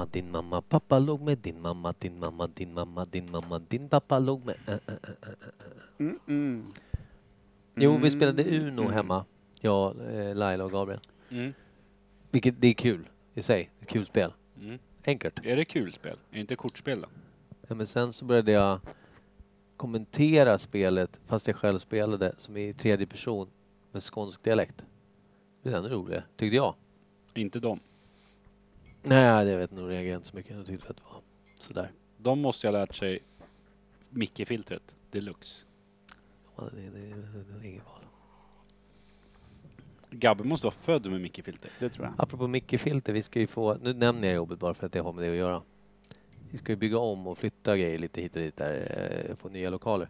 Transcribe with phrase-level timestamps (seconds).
[0.00, 3.88] mamma, din mamma, pappa låg med din mamma, din mamma, din mamma, din mamma, din
[3.88, 4.56] pappa låg med...
[4.66, 5.98] Äh, äh, äh.
[5.98, 6.72] Mm, mm.
[7.74, 8.92] Jo, vi spelade Uno mm.
[8.92, 9.24] hemma.
[9.60, 11.00] Jag, eh, Laila och Gabriel.
[11.30, 11.52] Mm.
[12.30, 13.70] Vilket, det är kul i sig.
[13.80, 14.32] Ett kul spel.
[14.60, 14.78] Mm.
[15.04, 15.46] Enkelt.
[15.46, 16.16] Är det kul spel?
[16.30, 17.08] Är det inte kortspel då?
[17.68, 18.80] Ja, men sen så började jag
[19.76, 23.48] kommentera spelet fast jag själv spelade som i tredje person
[23.92, 24.84] med skånsk dialekt.
[25.62, 26.74] Det är ännu roligare, tyckte jag.
[27.34, 27.80] Inte de.
[29.02, 30.56] Nej, det vet nog reagerade inte så mycket.
[30.56, 31.22] Jag tyckte att det var
[31.60, 31.92] sådär.
[32.16, 33.18] De måste ju ha lärt sig
[34.10, 35.66] Micke-filtret deluxe.
[36.56, 38.00] Ja, Det, det, det, var inget val.
[40.10, 41.70] Gabbe måste vara född med Micke-filter.
[41.78, 42.14] Det tror jag.
[42.18, 45.12] Apropå mikrofilter, vi ska ju få, nu nämner jag jobbet bara för att det har
[45.12, 45.62] med det att göra.
[46.50, 49.48] Vi ska ju bygga om och flytta grejer lite hit och dit där, eh, få
[49.48, 50.08] nya lokaler.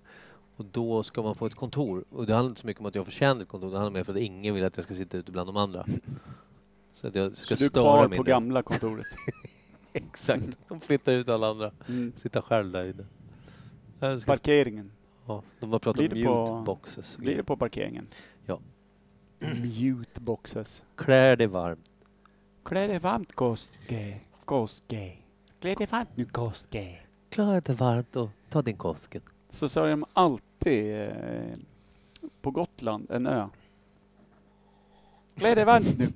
[0.57, 2.05] Och då ska man få ett kontor.
[2.11, 4.05] Och det handlar inte så mycket om att jag förtjänar ett kontor, det handlar mer
[4.05, 5.87] för att ingen vill att jag ska sitta ute bland de andra.
[6.93, 9.07] Så att jag ska Så du är kvar på gamla kontoret?
[9.93, 11.71] Exakt, de flyttar ut alla andra.
[11.89, 12.13] Mm.
[12.17, 13.05] Sitta själv där inne.
[14.27, 14.93] Parkeringen.
[15.27, 17.17] ja, de har pratat om på- mute boxes.
[17.17, 18.07] Blir det på parkeringen?
[18.47, 18.61] Ja.
[19.63, 20.83] Mute boxes.
[20.97, 21.91] Klär dig varmt.
[22.65, 24.21] Klä dig varmt Koske.
[24.45, 25.13] Koske.
[25.61, 26.99] Klä dig varmt nu Koske.
[27.29, 29.23] Klär dig varmt och ta din Kosken.
[29.49, 31.57] Så sa de alltid eh,
[32.43, 33.49] på Gotland, en ö.
[35.41, 36.09] Varmt nu.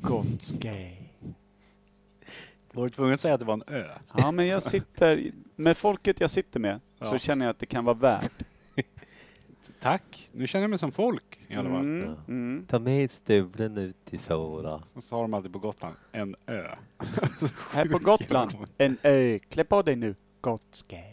[2.72, 3.89] Var du tvungen att säga att det var en ö?
[4.16, 7.19] Ja, men jag sitter, med folket jag sitter med så Ja.
[7.19, 8.33] känner jag att det kan vara värt.
[9.81, 10.31] Tack!
[10.33, 11.81] Nu känner jag mig som folk i alla fall.
[11.81, 12.16] Mm, Ja.
[12.28, 12.66] mm.
[12.69, 14.83] Ta med stövlen ut i fåra.
[14.94, 16.75] Så sa de alltid på Gotland, en ö.
[17.72, 19.38] Här på Gotland, en ö.
[19.48, 21.05] Klä på dig nu Koske.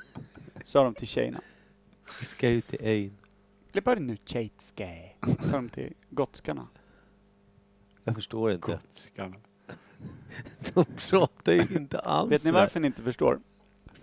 [0.64, 1.40] Sa de till tjejerna.
[2.20, 3.16] Vi ska ut till ön.
[3.72, 5.12] Klä på dig nu tjejtske.
[5.50, 6.66] Sa de till gotskarna.
[8.04, 8.72] Jag förstår inte.
[8.72, 9.36] Gotskarna.
[10.74, 13.40] De pratar ju inte alls Vet ni varför ni inte förstår?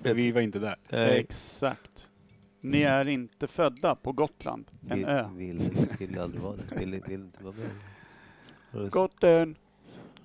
[0.01, 0.75] För vi var inte där.
[0.89, 1.19] Nej.
[1.19, 2.09] Exakt.
[2.61, 5.29] Ni är inte födda på Gotland, en vill, ö.
[5.33, 5.61] Vill,
[5.99, 6.75] vill aldrig vara det.
[6.75, 8.91] Vill, vill inte vara med.
[8.91, 9.55] Gotland.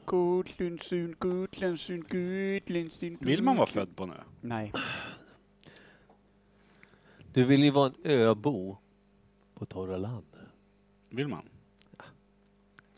[0.04, 3.16] Gotlandsund, Gotlandsund, Gotlandsund.
[3.20, 4.22] Vill man vara född på en ö?
[4.40, 4.72] Nej.
[7.32, 8.76] Du vill ju vara en öbo
[9.54, 10.36] på torra land.
[11.10, 11.48] Vill man?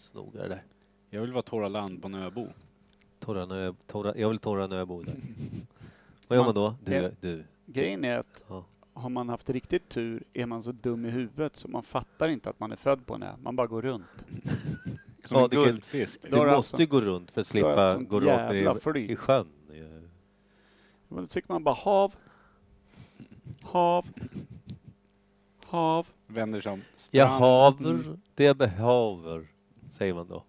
[0.05, 0.63] Snoga det där.
[1.11, 2.49] Jag vill vara torra land på en öbo.
[3.19, 5.15] Torra nö, torra, jag vill torra en öbo där.
[6.29, 6.75] Vad gör man då?
[6.85, 7.11] Du, Ja.
[7.21, 7.45] du.
[7.67, 8.65] Grejen är att Ja.
[8.93, 12.51] har man haft riktigt tur är man så dum i huvudet så man fattar inte
[12.51, 13.33] att man är född på en ö.
[13.43, 14.05] Man bara går runt.
[15.25, 16.21] Som Ja, en det kan- guldfisk.
[16.31, 18.27] Du har du måste alltså- gå runt för att jag ett slippa sånt gå rakt
[18.55, 19.47] jävla ner i, i sjön.
[21.09, 22.15] Men Då tycker man bara hav.
[23.63, 24.07] Hav.
[25.65, 26.07] Hav.
[26.27, 26.79] Vänder som
[27.11, 27.31] Jag strand.
[27.33, 29.47] haver det jag behöver,
[29.95, 30.45] säger man då.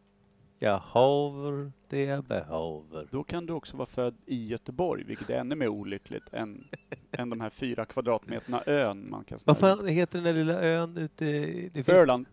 [0.59, 3.07] Jag haver det jag behöver.
[3.11, 6.67] Då kan du också vara född i Göteborg, vilket är ännu mer olyckligt än,
[7.11, 10.97] än de här fyra kvadratmeterna ön man kan Vad fan heter den där lilla ön
[10.97, 11.69] ute i...
[11.73, 12.25] Det finns Öland.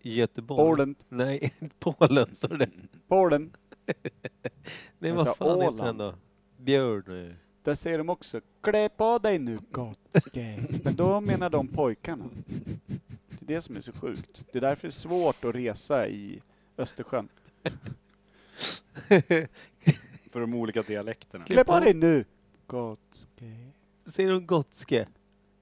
[0.00, 0.70] i Göteborg.
[0.70, 0.96] Åland.
[1.08, 2.70] Nej, Polen, sa du det?
[3.08, 3.52] Polen.
[4.98, 6.14] Nej, vad fan heter den då?
[6.56, 7.34] Björn...
[7.62, 10.58] Där säger de också klä på dig nu gottske.
[10.84, 12.24] Men då menar de pojkarna.
[13.40, 14.44] Det är det som är så sjukt.
[14.52, 16.42] Det är därför det är svårt att resa i
[16.80, 17.28] Östersjön.
[20.30, 21.44] För de olika dialekterna.
[21.44, 22.24] Klä på dig nu
[22.66, 23.56] gottske.
[24.06, 25.06] Säger de gotske?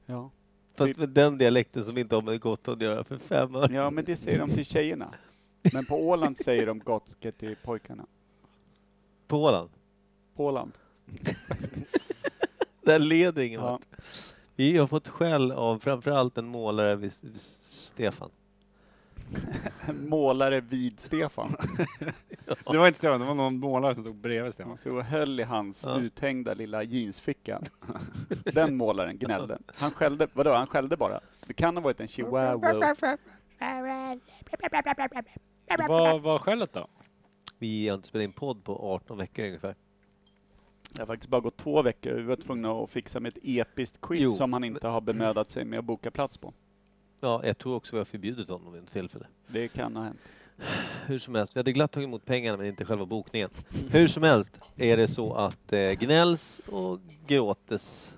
[0.07, 0.31] Ja.
[0.75, 3.75] Fast med den dialekten som inte har med Gotland att göra för fem öre.
[3.75, 5.15] ja, men det säger de till tjejerna.
[5.73, 8.07] Men på Åland säger de gottske till pojkarna.
[9.27, 9.71] På Åland?
[10.37, 10.73] På Åland.
[12.83, 13.71] Där leder ingen Ja.
[13.71, 13.83] vart.
[14.57, 18.31] Vi har fått skäll av framförallt en målare vid Stefan.
[20.09, 21.57] Målare vid Stefan.
[22.73, 24.79] Det var inte Stefan, det var någon målare som stod bredvid Stefan.
[24.79, 25.99] Så höll i hans Ja.
[26.01, 27.61] uthängda lilla jeansficka.
[28.45, 29.59] Den målaren gnällde.
[29.77, 31.21] Han skällde, vadå, han skällde bara.
[31.47, 32.57] Det kan ha varit en chihuahua.
[35.89, 36.87] Vad var skälet då?
[37.59, 39.75] Vi har inte spelat in podd på 18 veckor ungefär.
[40.91, 42.13] Det har faktiskt bara gått två veckor.
[42.15, 44.31] Vi var tvungna att fixa med ett episkt quiz Jo.
[44.31, 46.53] som han inte har bemödat sig med att boka plats på.
[47.21, 49.27] Ja, jag tror också vi har förbjudit honom vid ett tillfälle.
[49.47, 50.21] Det kan ha hänt.
[51.07, 53.51] Hur som helst, vi hade glatt tagit emot pengarna men inte själva bokningen.
[53.91, 58.17] Hur som helst är det så att eh, gnälls och gråtes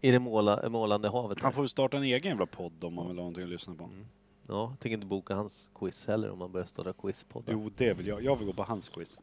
[0.00, 1.40] i det måla, målande havet.
[1.40, 3.74] Han får väl starta en egen jävla podd om man vill ha någonting att lyssna
[3.74, 3.84] på.
[3.84, 4.06] Mm.
[4.46, 7.52] Ja, jag tänker inte boka hans quiz heller om man börjar starta quizpoddar.
[7.52, 8.22] Jo, det vill jag.
[8.24, 9.18] Jag vill gå på hans quiz.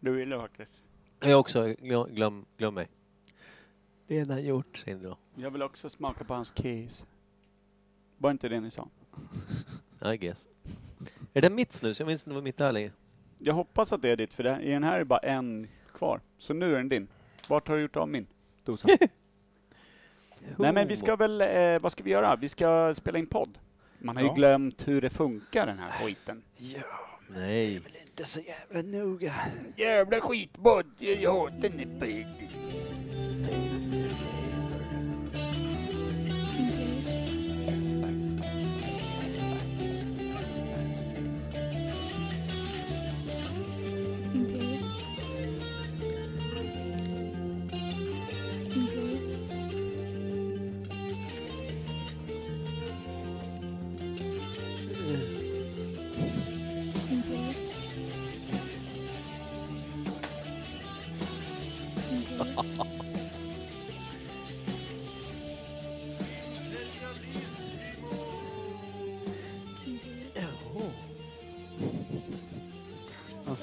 [0.00, 0.70] Du ville faktiskt.
[1.20, 2.88] Jag också, glöm, glöm, glöm mig.
[4.06, 5.16] Redan gjort, säger ni då.
[5.34, 7.06] Jag vill också smaka på hans keys.
[8.18, 8.88] Var inte det ni sa?
[10.14, 10.46] I guess.
[11.34, 11.98] Är det mitt snus?
[12.00, 12.92] Jag minns inte vad mitt är längre.
[13.38, 16.20] Jag hoppas att det är ditt, för det, i den här är bara en kvar.
[16.38, 17.08] Så nu är den din.
[17.48, 18.26] Vart har du gjort av min
[18.64, 18.88] dosa?
[20.58, 22.36] Nej men vi ska väl, eh, vad ska vi göra?
[22.36, 23.58] Vi ska spela in podd.
[23.98, 24.34] Man har ju Ja.
[24.34, 26.42] glömt hur det funkar den här skiten.
[27.28, 27.74] Nej.
[28.06, 29.34] Inte så jävla noga.
[29.76, 31.80] Jävla skitpodd, jag hatar den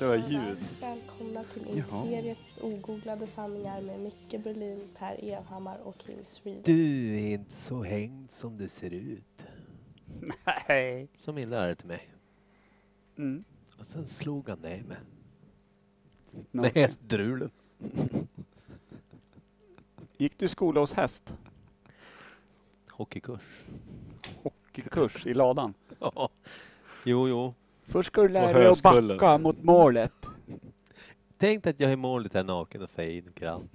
[0.01, 0.57] Vad ljud.
[0.81, 2.03] Välkomna till Jaha.
[2.05, 6.61] Imperiet ogooglade sanningar med Micke Berlin, Per Evhammar och Kim Sweden.
[6.65, 9.45] Du är inte så hängd som du ser ut.
[10.67, 11.07] Nej.
[11.17, 12.09] Som min lärare till mig.
[13.17, 13.43] Mm.
[13.79, 14.97] Och sen slog han ner mig.
[16.51, 17.51] Med hästdrulen.
[20.17, 21.33] Gick du skola hos häst?
[22.91, 23.65] Hockeykurs.
[24.43, 25.73] Hockeykurs i ladan?
[25.99, 26.29] Ja.
[27.05, 27.53] Jo, jo.
[27.87, 29.17] Först ska du lära dig att Höskullen.
[29.17, 30.13] backa mot målet.
[31.37, 33.69] Tänk att jag är i målet här naken och fin grann.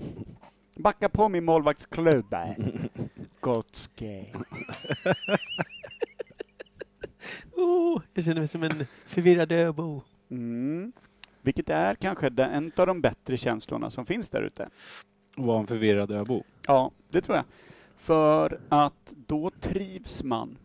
[0.76, 2.54] Backa på min målvaktsklubba.
[3.40, 4.26] Gotske.
[7.56, 10.02] Oh, jag känner mig som en förvirrad öbo.
[10.30, 10.92] Mm.
[11.42, 14.68] Vilket är kanske den- en av de bättre känslorna som finns där ute.
[15.36, 16.42] Var en förvirrad öbo.
[16.66, 17.44] Ja, det tror jag.
[17.96, 20.58] För att då trivs man.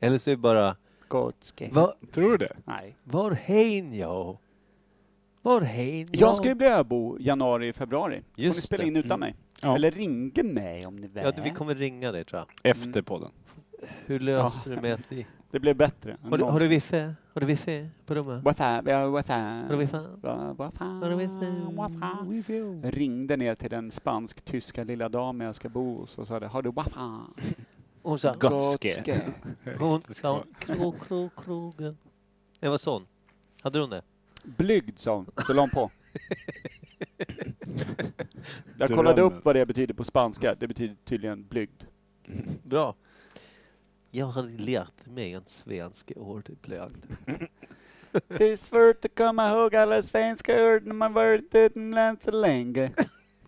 [0.00, 0.76] Eller så är det bara,
[1.08, 1.70] Gotske.
[1.72, 2.56] var, Tror du det?
[2.64, 2.96] Nej.
[3.04, 4.38] var hen jag?
[5.42, 6.16] Var hen jag?
[6.20, 8.22] Jag ska ju bli öbo januari, februari.
[8.34, 8.88] Får Just ni spela det.
[8.88, 9.20] in utan Mm.
[9.20, 9.34] mig?
[9.62, 9.74] Ja.
[9.74, 11.22] Eller ringa mig om ni vill.
[11.24, 12.70] Ja, vi kommer ringa dig tror jag.
[12.70, 13.30] Efter podden.
[14.06, 15.26] Hur löser du med att vi...
[15.50, 16.12] Det blev bättre.
[16.12, 16.68] än Har du, har du någonsin.
[16.70, 17.14] wifi?
[17.34, 18.44] Har du wifi på rummet?
[18.44, 19.96] Vad fan, ja, vad Har du wifi?
[20.56, 21.62] Va- fan, Har du wifi?
[21.74, 22.30] vad fan.
[22.30, 22.60] Wifi?
[22.84, 26.62] Ringde ner till den spansk-tyska lilla damen jag ska bo hos och sa det, har
[26.62, 27.34] du vad fan?
[28.02, 28.34] Hon sa...
[28.34, 29.32] Gotske.
[29.78, 30.44] Hon sa...
[30.58, 31.98] Krog, krog, krogen.
[32.60, 33.06] Det var sån.
[33.62, 34.02] Hade hon det?
[34.42, 35.90] Blygd sa hon, så la hon på.
[38.78, 40.54] Jag kollade upp vad det betyder på spanska.
[40.54, 41.84] Det betyder tydligen blygd.
[42.62, 42.94] Bra.
[44.10, 47.06] Jag har lärt mig en svensk ord ibland.
[48.28, 52.90] Det är svårt att komma ihåg alla svenska ord när man varit utomlands så länge.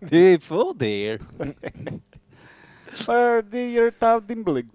[0.01, 1.19] Det är för det.
[4.27, 4.71] Din.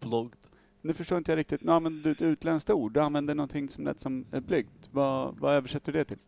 [0.00, 0.32] Blogg.
[0.80, 1.62] Nu förstår inte jag riktigt.
[1.62, 2.92] Nu använder du ett utländskt ord.
[2.92, 4.68] Du använder någonting som lät som eh, blygd.
[4.90, 6.18] Vad, vad översätter du det till?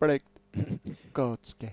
[0.00, 0.24] Blygd.
[1.12, 1.72] Gotske.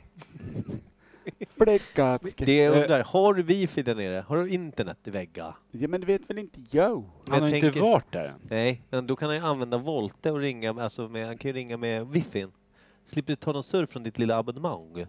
[2.46, 4.26] Det jag undrar, har du wifi där nere?
[4.28, 5.56] Har du internet i väggar?
[5.72, 6.96] Ja men det vet väl inte jag?
[6.96, 8.40] Han Jag har inte tänker- varit där än.
[8.50, 11.50] Nej, men då kan han ju använda Volte och ringa med, alltså med, han kan
[11.50, 12.48] ju ringa med wifi.
[13.06, 15.06] Slipper du ta någon surf från ditt lilla abonnemang.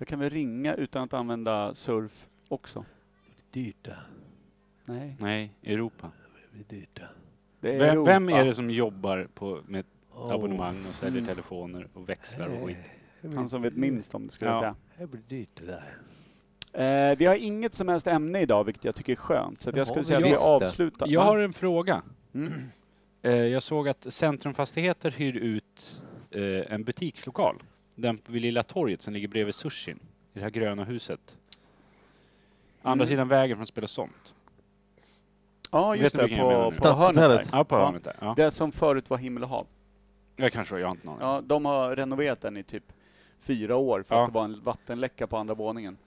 [0.00, 2.84] Jag kan väl ringa utan att använda surf också?
[3.50, 3.96] Dyrt det.
[4.84, 5.16] Nej.
[5.20, 6.10] Nej, Europa.
[6.52, 7.08] Det blir dyrt det.
[7.60, 8.10] Det är Vem, Europa.
[8.10, 11.28] vem är det som jobbar på, med Åh, abonnemang och säljer Mm.
[11.28, 12.76] telefoner och växlar och skit?
[13.22, 14.60] det blir- Han som vet minst om det skulle jag Ja.
[14.60, 14.76] säga.
[14.98, 17.10] Det blir dyrt det där.
[17.12, 19.62] Eh, vi har inget som helst ämne idag, vilket jag tycker är skönt.
[19.62, 20.66] Så att jag skulle men säga att vi just det.
[20.66, 21.06] avslutar.
[21.08, 22.02] Jag har en fråga.
[22.34, 22.52] Mm.
[23.22, 27.62] Eh, Jag såg att Centrum Fastigheter hyr ut eh, en butikslokal.
[28.00, 29.98] Den vid Lilla torget som ligger bredvid sushin.
[30.32, 31.36] I det här gröna huset.
[32.82, 33.06] Andra Mm.
[33.06, 34.34] sidan vägen från Spela Sånt.
[35.70, 36.24] Ja, just Vet du det.
[36.24, 36.76] vilken jag menar På, nu?
[36.80, 37.22] på hörnet där.
[37.22, 37.48] Stadshotellet.
[37.52, 38.16] Ja, på hörnet där.
[38.20, 38.34] Ja.
[38.36, 39.66] Det som förut var himmel och hav.
[40.36, 41.18] Jag kanske, jag har inte någon.
[41.20, 42.92] Ja, de har renoverat den i typ
[43.38, 44.22] fyra år för Ja.
[44.22, 45.98] att det var en vattenläcka på andra våningen.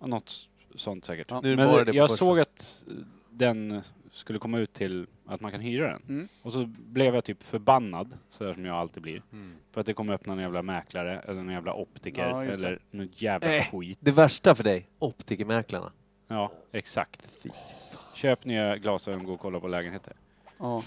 [0.00, 1.26] Något sånt säkert.
[1.30, 1.40] Ja.
[1.40, 2.24] Nu är det Men bara det på jag första.
[2.24, 2.84] såg att
[3.30, 6.02] den skulle komma ut till att man kan hyra den.
[6.08, 6.28] Mm.
[6.42, 9.22] Och så blev jag typ förbannad, sådär som jag alltid blir.
[9.32, 9.54] Mm.
[9.72, 12.52] För att det kommer öppna en jävla mäklare, eller en jävla optiker, Ja, det.
[12.52, 13.64] eller något jävla Äh.
[13.70, 13.98] skit.
[14.00, 15.92] Det värsta för dig, optikermäklarna.
[16.28, 17.28] Ja, exakt.
[17.42, 17.48] Fy.
[18.14, 20.12] Köp nya glasögon, gå och kolla på lägenheter.
[20.58, 20.82] Ja.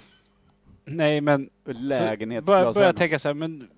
[0.85, 2.73] Nej, men Lägenhetsglasögon.
[2.73, 3.69] börja tänka så här, men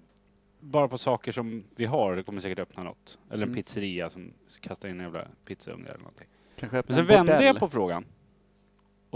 [0.60, 3.20] bara på saker som vi har, det kommer säkert öppna något.
[3.32, 3.56] Eller en Mm.
[3.64, 6.28] pizzeria som kastar in en jävla pizzaugn eller någonting.
[6.60, 8.06] Kanske öppna Men sen en vände jag på frågan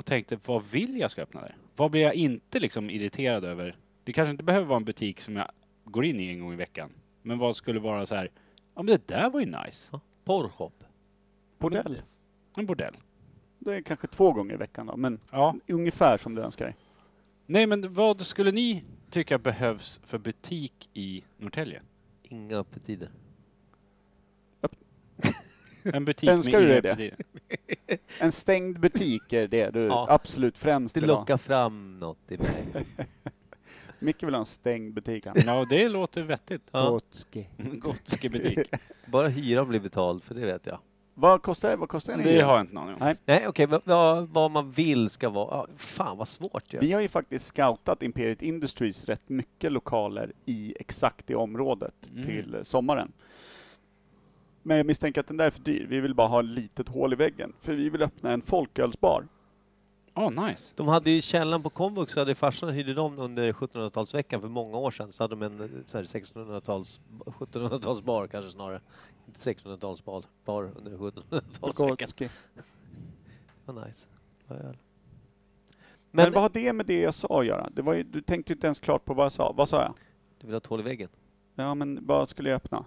[0.01, 1.55] och tänkte, vad vill jag ska öppna där?
[1.75, 3.75] Vad blir jag inte liksom irriterad över?
[4.03, 5.51] Det kanske inte behöver vara en butik som jag
[5.84, 6.89] går in i en gång i veckan.
[7.22, 8.31] Men vad skulle vara så här,
[8.75, 10.00] ja men det där var ju nice.
[10.24, 10.84] Porrshop.
[11.60, 12.01] Bordell.
[12.58, 12.93] En bordell.
[13.60, 15.55] Det är kanske två gånger i veckan då, men Ja.
[15.67, 16.75] ungefär som du önskar dig.
[17.46, 21.81] Nej men vad skulle ni tycka behövs för butik i Norrtälje?
[22.24, 23.10] Inga öppettider.
[25.84, 27.15] En butik Önskar med du inre det?
[28.20, 30.05] En stängd butik är det du Ja.
[30.10, 31.17] absolut främst Det vill ha.
[31.20, 32.86] lockar fram något i mig.
[34.00, 35.36] Micke vill ha en stängd butik han.
[35.46, 36.70] Ja, det låter vettigt.
[36.72, 36.89] Ja.
[36.89, 37.48] Gotski.
[37.58, 38.60] Gotske butik.
[39.05, 40.79] Bara hyra blir betald, för det vet jag.
[41.13, 41.75] Vad kostar det?
[41.75, 42.46] Vad kostar en Det hyra?
[42.46, 43.00] har jag inte någon aning om.
[43.01, 43.15] Nej.
[43.25, 45.67] Nej, okej, vad- vad, vad man vill ska vara...
[45.77, 46.79] Fan vad svårt ju.
[46.79, 52.25] Vi har ju faktiskt scoutat Imperiet Industries rätt mycket lokaler i exakt det området Mm.
[52.25, 53.12] till sommaren.
[54.63, 55.86] Men jag misstänker att den där är för dyr.
[55.89, 57.53] Vi vill bara ha ett litet hål i väggen.
[57.60, 59.27] För vi vill öppna en folkölsbar.
[60.13, 60.74] Åh, nice.
[60.75, 64.77] De hade ju källan på komvux, så hade farsan hyrde dem under 1700-talsveckan för många
[64.77, 65.13] år sedan.
[65.13, 68.82] Så hade de en eh, så här 1600-tals, 1700-talsbar kanske snarare.
[69.27, 71.89] Inte 1600-talsbar, bar under 1700-talsveckan.
[71.89, 72.30] Gotski.
[72.56, 72.62] Det
[73.72, 74.06] var nice.
[74.50, 74.58] Öl.
[76.13, 77.70] Men, Men vad har det med det jag sa att göra?
[77.70, 79.51] Det var ju, du tänkte ju inte ens klart på vad jag sa.
[79.51, 79.94] Vad sa jag?
[80.39, 81.10] du vill ha ett hål i väggen?
[81.56, 82.86] Ja, men vad skulle jag öppna?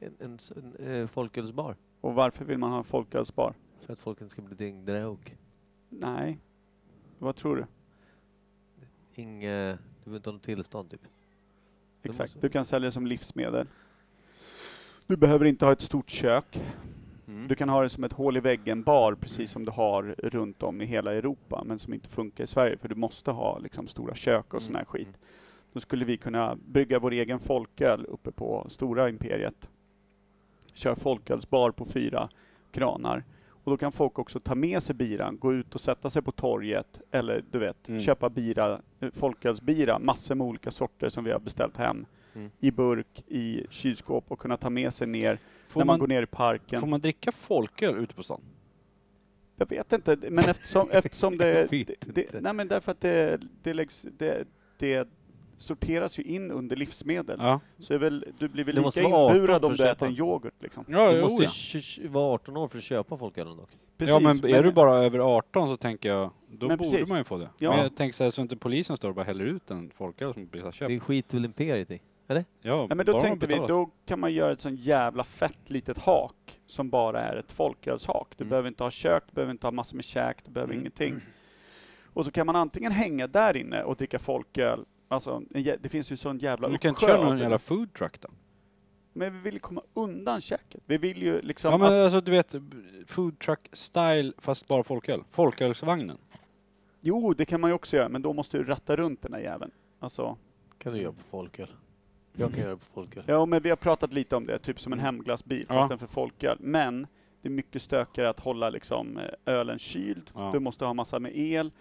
[0.00, 1.76] En, en, en eh, folkölsbar?
[2.00, 3.54] Och varför vill man ha en folkölsbar?
[3.80, 5.36] För att folk inte ska bli dyngdrog.
[5.88, 6.38] Nej.
[7.18, 7.66] Vad tror du?
[9.14, 11.00] Inge, du behöver inte ha något tillstånd typ.
[12.02, 12.36] Exakt.
[12.40, 13.66] Du kan sälja som livsmedel.
[15.06, 16.60] Du behöver inte ha ett stort kök.
[17.28, 17.48] Mm.
[17.48, 20.80] Du kan ha det som ett hål i väggen-bar, precis som du har runt om
[20.80, 24.14] i hela Europa, men som inte funkar i Sverige, för du måste ha liksom stora
[24.14, 25.06] kök och sån här Mm, skit.
[25.06, 25.20] mm.
[25.72, 29.70] Då skulle vi kunna brygga vår egen folköl uppe på Stora Imperiet.
[30.80, 32.28] Kör folkölsbar på fyra
[32.72, 33.24] kranar.
[33.64, 36.32] Och då kan folk också ta med sig biran, gå ut och sätta sig på
[36.32, 38.00] torget, eller du vet, Mm.
[38.00, 42.06] köpa bira, eh, folkölsbira, massor med olika sorter som vi har beställt hem.
[42.34, 42.50] Mm.
[42.60, 46.06] I burk, i kylskåp och kunna ta med sig ner Får när man, man, går
[46.06, 46.80] ner i parken.
[46.80, 48.40] får man dricka folköl ute på stan?
[49.56, 52.40] Jag vet inte, men eftersom, eftersom det, det, det...
[52.40, 54.44] Nej men därför att det, det, läggs, det,
[54.78, 55.08] det
[55.60, 57.38] sorteras ju in under livsmedel.
[57.42, 57.60] Ja.
[57.78, 59.88] Så är väl, du blir väl Det lika måste vara 18 inburad om att du
[59.88, 60.84] äter en yoghurt liksom.
[60.88, 63.70] Ja, Du måste tj- vara 18 år för att köpa folkölen dock.
[63.96, 67.08] Precis, ja, men är du bara över 18 så tänker jag, då Men borde precis.
[67.08, 67.48] man ju få det.
[67.58, 67.70] Ja.
[67.70, 70.34] Men jag tänker så här, så inte polisen står och bara häller ut en folköl
[70.34, 70.88] som har köpt.
[70.88, 72.00] Det skiter väl Imperiet i?
[72.26, 75.70] Ja, Ja, men bara då tänkte vi, då kan man göra ett sån jävla fett
[75.70, 78.28] litet hak som bara är ett folkölshak.
[78.36, 78.50] Du Mm.
[78.50, 80.80] behöver inte ha kök, du behöver inte ha massor med käk, du behöver Mm.
[80.82, 81.20] ingenting.
[82.12, 86.12] Och så kan man antingen hänga där inne och dricka folköl, alltså en det finns
[86.12, 88.28] ju sån jävla Du kan inte köra någon jävla food truck då?
[89.12, 90.82] Men vi vill ju komma undan käket.
[90.86, 92.54] Vi vill ju liksom Ja men att, alltså du vet,
[93.06, 95.22] food truck style fast bara folköl.
[95.30, 96.18] Folkölsvagnen.
[97.00, 99.40] Jo, det kan man ju också göra, men då måste du ratta runt den här
[99.40, 99.70] jäveln.
[99.98, 100.36] Alltså,
[100.78, 101.68] kan du göra på folköl.
[102.32, 103.24] Jag kan göra på folköl.
[103.26, 105.74] ja men vi har pratat lite om det, typ som en hemglassbil, Ja.
[105.74, 106.56] fast den för folköl.
[106.60, 107.06] Men
[107.42, 110.30] det är mycket stökigare att hålla liksom eh, ölen kyld.
[110.34, 110.50] Ja.
[110.52, 111.72] Du måste ha massa med el.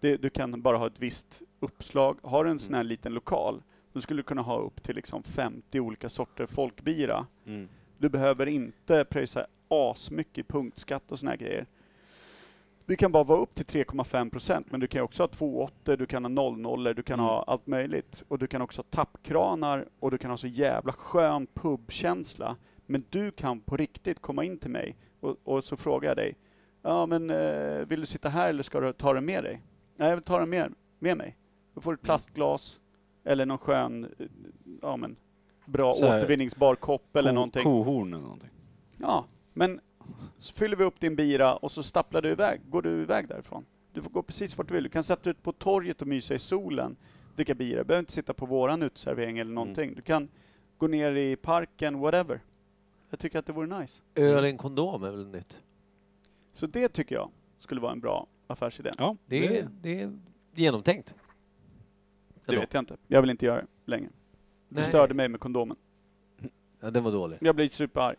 [0.00, 2.18] Det, du kan bara ha ett visst uppslag.
[2.22, 3.62] Har du en sån här liten lokal,
[3.92, 7.26] då skulle du kunna ha upp till liksom 50 olika sorter folkbira.
[7.46, 7.68] Mm.
[7.98, 11.66] Du behöver inte pröjsa asmycket punktskatt och såna här grejer.
[12.86, 16.06] Det kan bara vara upp till 3,5 procent, men du kan också ha 2,8, du
[16.06, 17.26] kan ha 0,0, du kan Mm.
[17.26, 18.24] ha allt möjligt.
[18.28, 22.56] Och du kan också ha tappkranar och du kan ha så jävla skön pubkänsla.
[22.86, 26.36] Men du kan på riktigt komma in till mig och, och så frågar jag dig,
[26.82, 29.62] ja men eh, vill du sitta här eller ska du ta den med dig?
[29.96, 31.36] Nej, jag vill ta den med, med mig.
[31.78, 32.80] Då får du ett plastglas
[33.24, 34.26] eller någon skön, eh,
[34.82, 35.16] ja men,
[35.66, 37.62] bra Så här, återvinningsbar kopp eller Ko- någonting.
[37.62, 38.50] Kohorn eller någonting.
[39.00, 39.80] Ja, men
[40.38, 43.64] så fyller vi upp din bira och så stapplar du iväg, går du iväg därifrån.
[43.92, 44.82] Du får gå precis vart du vill.
[44.82, 46.96] Du kan sätta dig ut på torget och mysa i solen,
[47.36, 47.78] dricka bira.
[47.78, 49.94] Du behöver inte sitta på våran uteservering eller någonting.
[49.94, 50.28] Du kan
[50.78, 52.40] gå ner i parken, whatever.
[53.10, 54.02] Jag tycker att det vore nice.
[54.14, 55.58] Öl i en kondom är väl nytt?
[56.52, 58.90] Så det tycker jag skulle vara en bra affärsidé.
[58.98, 60.18] Ja, Det är, det är
[60.54, 61.14] genomtänkt.
[62.54, 62.96] Det vet jag inte.
[63.06, 64.08] Jag vill inte göra det längre.
[64.68, 64.84] Det Nej.
[64.84, 65.76] störde mig med kondomen.
[66.80, 67.38] Ja, den var dålig.
[67.40, 68.16] Jag blir superarg.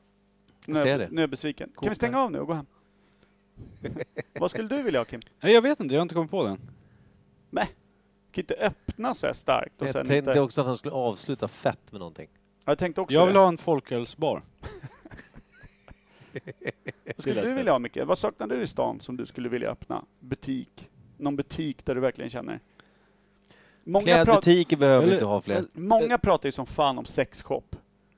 [0.66, 1.10] Nu Jag är, ser jag- det.
[1.12, 1.72] nu är jag besviken.
[1.82, 2.66] Kan vi stänga av nu och gå hem?
[4.34, 5.22] Vad skulle du vilja ha Kim?
[5.42, 6.58] Nej, jag vet inte, jag har inte kommit på den.
[7.52, 7.62] Du
[8.32, 10.42] kan inte öppna så här starkt och Jag sen tänkte inte...
[10.42, 12.30] också att han skulle avsluta fett med någonting.
[12.66, 13.28] Jag tänkte också Jag det.
[13.28, 14.44] vill ha en folkölsbar.
[17.06, 17.98] Vad skulle Det du vilja ha Micke?
[18.06, 20.06] Vad saknar du i stan som du skulle vilja öppna?
[20.20, 20.90] Butik?
[21.18, 22.60] Någon butik där du verkligen känner?
[23.92, 25.64] Många, prat, Klädbutiker behöver Eller- inte ha fler.
[25.74, 27.76] många pratar ju som fan om sexshop.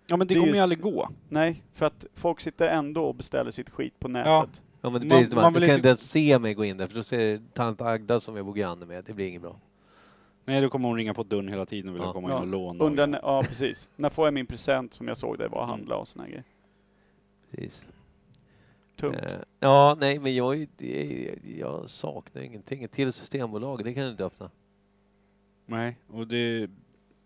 [0.08, 1.10] Ja men det, Det kommer ju- aldrig gå.
[1.30, 4.26] Nej, för att folk sitter ändå och beställer sitt skit på nätet.
[4.82, 6.54] Ja, men det Man- blir inte man man, du kan inte- inte ens se mig
[6.54, 9.28] gå in där för då ser tant Agda som jag bor granne med, det blir
[9.28, 9.60] inget bra.
[10.46, 12.14] Nej, då kommer hon ringa på dörren hela tiden och vilja Ja.
[12.14, 12.40] komma in Ja.
[12.42, 12.84] och låna.
[12.86, 13.90] Undrar, när- ja precis.
[13.96, 16.44] När får jag min present som jag såg det var handla och såna grejer.
[17.52, 17.84] Precis.
[19.00, 19.16] Tungt.
[19.16, 22.84] Eh, ja, nej men jag, är- jag saknar ingenting.
[22.84, 24.50] Ett till systembolag, det kan du inte öppna.
[25.66, 26.70] Nej, och det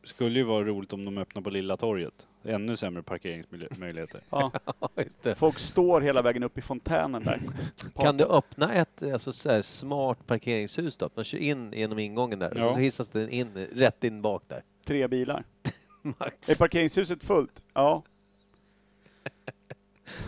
[0.04, 2.28] skulle ju vara roligt om de öppnar på Lilla torget.
[2.44, 4.22] Ännu sämre parkeringsmöjligheter.
[4.30, 4.52] Ja.
[4.98, 5.36] Just det.
[5.36, 7.42] Folk står hela vägen upp i fontänen där.
[7.96, 11.10] Kan du öppna ett alltså, så här, smart parkeringshus då?
[11.16, 12.74] Man kör in genom ingången där och Ja.
[12.74, 14.64] så hissas den in, rätt in bak där.
[14.86, 15.44] Tre bilar.
[16.02, 16.50] Max.
[16.50, 17.64] Är parkeringshuset fullt?
[17.74, 18.04] Ja.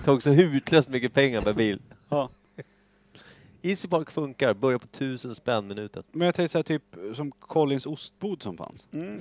[0.05, 1.81] Tog så hutlöst mycket pengar per bil.
[2.09, 2.29] ja.
[3.61, 6.03] Easy Park funkar, börjar på tusen spänn minuten.
[6.11, 6.83] Men jag tänkte såhär typ
[7.15, 8.87] som Collins ostbod som fanns.
[8.93, 9.15] Mm,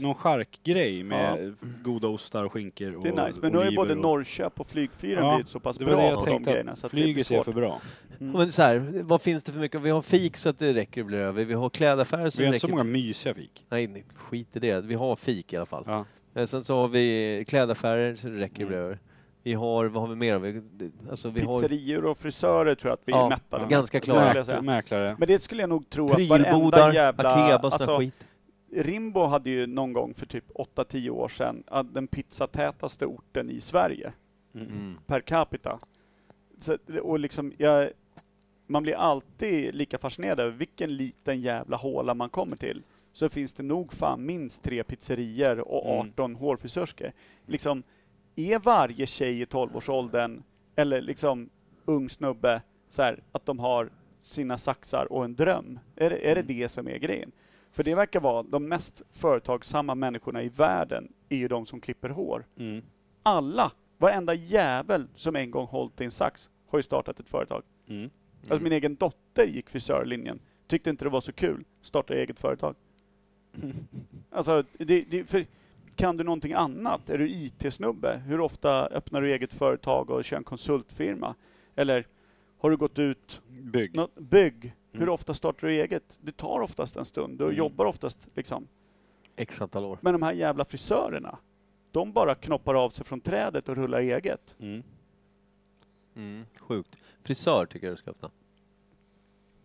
[0.00, 3.40] Någon, charkgrej med goda ostar och skinkor och det är nice.
[3.40, 5.90] Men nu har ju både och- Norrköp och flygfyren Ja, blivit så pass Det var
[5.90, 6.76] det bra jag på de tänkte, grejerna.
[6.76, 7.80] Så flyget är för bra.
[8.20, 8.32] Mm.
[8.32, 9.80] Men så här, vad finns det för mycket?
[9.82, 11.44] Vi har fik så att det räcker och blir över.
[11.44, 12.54] Vi har klädaffärer så Vi det har räcker.
[12.54, 13.64] inte så många mysiga fik.
[13.68, 14.80] Nej, nej, skit i det.
[14.80, 15.84] Vi har fik i alla fall.
[15.86, 16.04] Ja.
[16.34, 18.86] Eh, Sen så har vi klädaffärer så det räcker och blir Mm.
[18.86, 18.98] över.
[19.42, 20.38] Vi har, vad har vi mer?
[20.38, 20.62] Vi,
[21.10, 24.44] alltså vi Pizzerior och frisörer tror jag att vi Ja, är mättade ganska klara.
[24.44, 24.62] säga.
[24.62, 25.16] Mäklare.
[25.18, 27.34] Men det skulle jag nog tro att varenda jävla...
[27.34, 28.14] Akeba och Alltså, skit.
[28.72, 33.60] Rimbo hade ju någon gång för typ 8-10 år sedan att den pizzatätaste orten i
[33.60, 34.12] Sverige
[34.54, 34.66] Mm.
[34.66, 34.98] Mm.
[35.06, 35.78] per capita.
[36.58, 37.90] Så, och liksom, jag,
[38.66, 42.82] man blir alltid lika fascinerad över vilken liten jävla håla man kommer till.
[43.12, 46.08] Så finns det nog fan minst tre pizzerior och Mm.
[46.12, 47.12] 18 hårfrisörskor.
[47.46, 47.82] Liksom,
[48.36, 50.42] är varje tjej i 12-årsåldern,
[50.76, 51.50] eller liksom
[51.84, 55.78] ung snubbe, så här, att de har sina saxar och en dröm?
[55.96, 56.46] Är det, är det Mm.
[56.60, 57.32] det som är grejen?
[57.72, 62.08] För det verkar vara de mest företagsamma människorna i världen, är ju de som klipper
[62.08, 62.82] hår Mm.
[63.22, 67.62] alla, varenda jävel som en gång hållit i en sax har ju startat ett företag.
[67.88, 68.10] Mm.
[68.48, 72.74] Alltså min egen dotter gick frisörlinjen, tyckte inte det var så kul, startade eget företag.
[74.32, 75.44] Alltså, det, det, för
[76.00, 77.10] kan du någonting annat?
[77.10, 78.22] Är du IT-snubbe?
[78.26, 81.34] Hur ofta öppnar du eget företag och kör en konsultfirma?
[81.76, 82.06] Eller
[82.58, 83.94] har du gått ut, Bygg.
[83.94, 84.74] något, bygg?
[84.92, 85.14] Hur Mm.
[85.14, 86.18] ofta startar du eget?
[86.20, 87.56] Det tar oftast en stund, du Mm.
[87.56, 88.68] jobbar oftast liksom.
[89.36, 89.98] X antal år.
[90.02, 91.38] Men de här jävla frisörerna,
[91.90, 94.56] de bara knoppar av sig från trädet och rullar eget.
[94.60, 94.82] Mm.
[96.16, 96.44] Mm.
[96.60, 96.96] Sjukt.
[97.22, 98.30] Frisör tycker jag du ska öppna.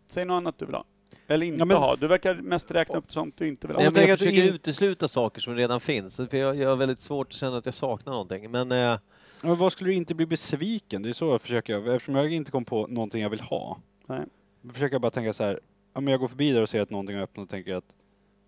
[0.07, 0.86] Säg något annat du vill ha.
[1.27, 1.95] Eller inte Ja, men- ha.
[1.95, 3.79] Du verkar mest räkna upp sånt du inte vill ha.
[3.79, 6.15] Nej, jag men jag du försöker in- utesluta saker som redan finns.
[6.17, 8.51] För jag, jag har väldigt svårt att känna att jag saknar någonting.
[8.51, 8.99] Men eh,
[9.41, 11.01] Men vad skulle du inte bli besviken?
[11.01, 13.77] Det är så jag försöker jag, eftersom jag inte kom på någonting jag vill ha.
[14.05, 14.21] Nej.
[14.61, 15.59] Då försöker jag bara tänka så här,
[15.93, 17.85] ja men jag går förbi där och ser att någonting är öppet och tänker att,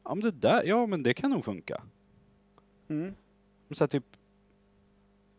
[0.03, 1.81] ja men det där, ja men det kan nog funka.
[2.89, 3.13] Mm.
[3.71, 4.03] Så här, typ,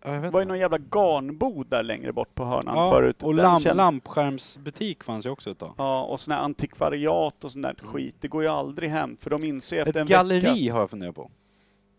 [0.04, 0.44] ja, Det var ju inte.
[0.44, 3.22] någon jävla garnbod där längre bort på hörnan Ja, förut.
[3.22, 5.74] och lamp, kände- lampskärmsbutik fanns ju också ett tag.
[5.78, 8.16] Ja, och sån här antikvariat och sånt där skit.
[8.20, 10.72] Det går ju aldrig hem, för de inser efter Ett en galleri vecka...
[10.72, 11.30] har jag funderat på.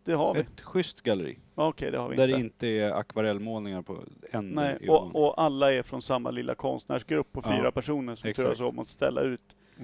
[0.05, 0.39] Det har vi.
[0.39, 1.37] Ett schysst galleri.
[1.55, 2.37] Okej, det har vi Där inte.
[2.37, 3.97] det inte är akvarellmålningar på
[4.31, 8.33] en Nej, och, och alla är från samma lilla konstnärsgrupp på Ja, fyra personer som
[8.33, 9.41] turas om att ställa ut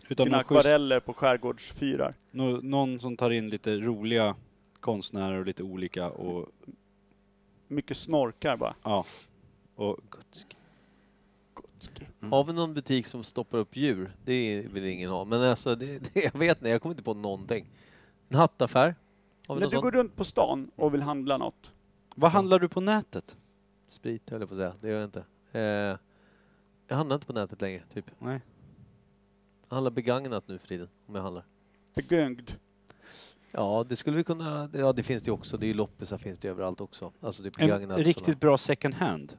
[0.10, 2.14] Utan sina någon, schysst, akvareller på skärgårdsfyrar.
[2.32, 4.36] nå- någon som tar in lite roliga
[4.80, 6.48] konstnärer och lite olika och,
[7.68, 8.76] Mycket snorkar bara.
[8.84, 9.06] ja.
[9.76, 10.58] Och gotsk.
[12.20, 12.32] Mm.
[12.32, 14.16] har vi någon butik som stoppar upp djur?
[14.26, 15.26] Det vill ingen ha.
[15.26, 16.70] Men alltså, det, det, jag vet inte.
[16.70, 17.66] Jag kommer inte på någonting.
[18.30, 18.96] En hattaffär?
[19.48, 19.82] Har vi När du sån?
[19.82, 21.72] går runt på stan och vill handla något.
[22.16, 23.38] Vad handlar du på nätet?
[23.88, 24.74] Sprit höll jag på att säga.
[24.82, 25.24] Det gör jag inte.
[25.52, 25.98] Eh,
[26.88, 28.12] jag handlar inte på nätet längre, typ.
[28.20, 28.42] Nej.
[29.70, 31.44] Jag handlar begagnat nu för tiden, om jag handlar.
[31.96, 32.52] Begöngd.
[33.56, 34.70] Ja, det skulle vi kunna...
[34.74, 35.58] Ja, det finns det ju också.
[35.58, 37.12] Det är ju loppisar finns det överallt också.
[37.20, 38.38] Alltså typ En riktigt sådana.
[38.40, 39.38] bra second hand.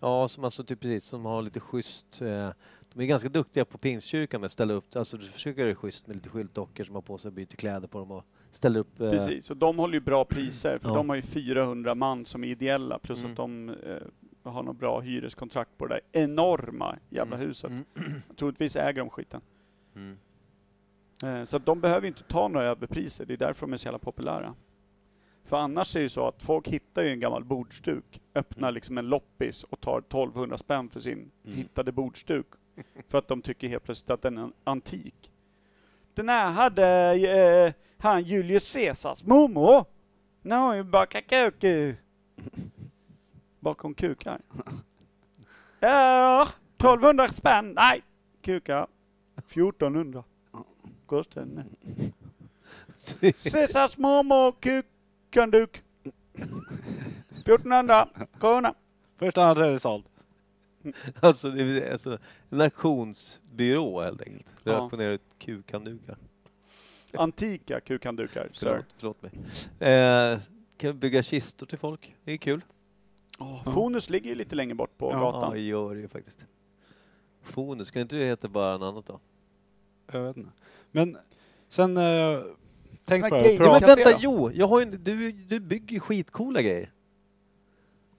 [0.00, 2.22] Ja, som alltså typ precis, som har lite schysst...
[2.22, 2.50] Eh,
[2.94, 5.74] de är ganska duktiga på Pingstkyrkan med att ställa upp, alltså du försöker göra det
[5.74, 9.00] schysst med lite skyltdockor som har på sig, byter kläder på dem och ställer upp...
[9.00, 10.94] Eh, Precis, och de håller ju bra priser för Ja.
[10.94, 13.30] de har ju 400 man som är ideella plus Mm.
[13.30, 17.70] att de eh, har något bra hyreskontrakt på det där enorma jävla mm, huset.
[17.70, 17.84] Mm.
[18.36, 19.40] Troligtvis äger de skiten.
[19.96, 20.18] Mm.
[21.24, 23.84] Eh, så att de behöver inte ta några överpriser, det är därför de är så
[23.86, 24.54] jävla populära.
[25.44, 28.74] För annars är det ju så att folk hittar ju en gammal bordsduk, öppnar Mm.
[28.74, 31.30] liksom en loppis och tar 1200 spänn för sin Mm.
[31.56, 32.46] hittade bordsduk.
[33.08, 35.30] för att de tycker helt plötsligt att den är antik.
[36.14, 36.86] Den här hade
[37.66, 39.84] eh, han Julius Caesars mormor.
[40.42, 41.64] När hon ju bakade kuk.
[43.60, 44.40] Bakom kukar.
[45.80, 47.72] Ja, 1200 spänn.
[47.76, 48.02] Nej,
[48.42, 48.86] kukar.
[49.36, 50.24] 1400.
[51.08, 51.64] Den.
[53.52, 55.82] Caesars mormor kukanduk.
[56.34, 58.08] 1400
[58.40, 58.74] kronor.
[59.16, 60.06] Första, andra, tredje sålt.
[61.20, 62.18] alltså, det är alltså
[62.50, 64.46] en auktionsbyrå helt enkelt.
[64.56, 64.72] Att Ja.
[64.76, 66.16] auktionera ut kukhandukar.
[67.14, 68.84] Antika kukandukar, sir.
[68.98, 69.32] Förlåt, förlåt mig.
[69.92, 70.38] Eh,
[70.76, 72.16] kan vi bygga kistor till folk?
[72.24, 72.60] Det är kul.
[73.38, 75.52] Oh, Fonus ligger ju lite längre bort på Ja, Ja, gatan.
[75.52, 76.44] det gör det ju faktiskt.
[77.42, 79.20] Fonus, ska inte det heta bara något annat då?
[80.12, 80.50] Jag vet inte.
[80.92, 81.16] Men
[81.68, 82.38] sen, eh,
[83.04, 83.52] tänk på det.
[83.54, 84.50] Ja, men vänta, jo!
[84.54, 86.90] Jag har ju, du, du bygger ju skitcoola grejer.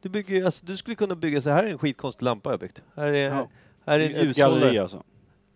[0.02, 2.60] Du, bygger, ju- alltså, du skulle kunna bygga så här är en skitkonstig lampa jag
[2.60, 2.84] byggt.
[2.96, 3.50] Här är, Ja.
[3.86, 5.04] här är en Ett galleri alltså.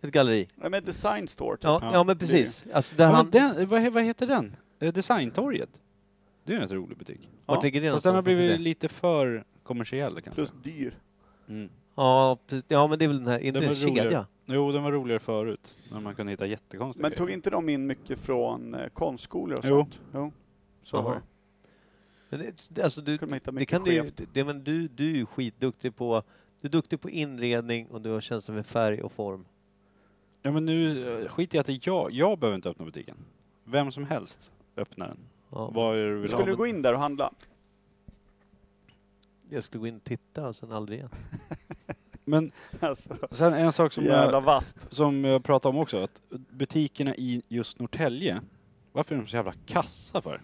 [0.02, 0.48] Ett galleri.
[0.62, 1.56] Ja, men design store.
[1.56, 1.64] typ.
[1.64, 1.90] Ja, Ja.
[1.92, 2.04] ja.
[2.04, 2.64] men precis.
[2.72, 4.56] Alltså, där Ja, han, men den, vad, he- vad heter den?
[4.80, 5.68] Eh, Designtorget.
[6.44, 7.28] Det är en rätt rolig butik.
[7.46, 8.38] vart Ja, ligger det Fast den har någonstans?
[8.46, 10.30] Blivit lite för kommersiell kanske.
[10.30, 10.98] Plus dyr.
[11.48, 11.68] Mm.
[11.94, 12.64] Ja, precis.
[12.68, 14.06] ja, men det är väl den här, inte Den en var roligare.
[14.08, 14.26] kedja?
[14.52, 15.78] Jo, den var roligare förut.
[15.92, 17.18] När man kunde hitta jättekonstiga Men grejer.
[17.18, 19.70] tog inte de in mycket från eh, konstskolor och Jo.
[19.80, 20.00] sånt?
[20.14, 20.32] Jo.
[20.82, 21.02] Så Jaha.
[21.02, 21.20] var det.
[22.28, 24.22] Men det, det- alltså, du, kunde man hitta det mycket kan du, ju- skevt.
[24.32, 26.22] det, men du, du är ju skitduktig på
[26.60, 29.44] du är duktig på inredning och du har känsla för färg och form.
[30.42, 32.12] Ja men nu eh, skit i att det är jag.
[32.12, 33.16] Jag behöver inte öppna butiken.
[33.64, 35.18] Vem som helst öppnar den.
[35.50, 36.50] Ja, Vad är det du vill Skulle ha?
[36.50, 37.32] du gå in där och handla?
[39.48, 41.10] Jag skulle gå in och titta och sen aldrig igen.
[42.30, 44.76] Men Alltså, sen en sak som jävla jag, vast.
[44.94, 46.02] som jag pratade om också.
[46.02, 48.40] Att butikerna i just Norrtälje.
[48.92, 50.40] Varför är de så jävla kassa för?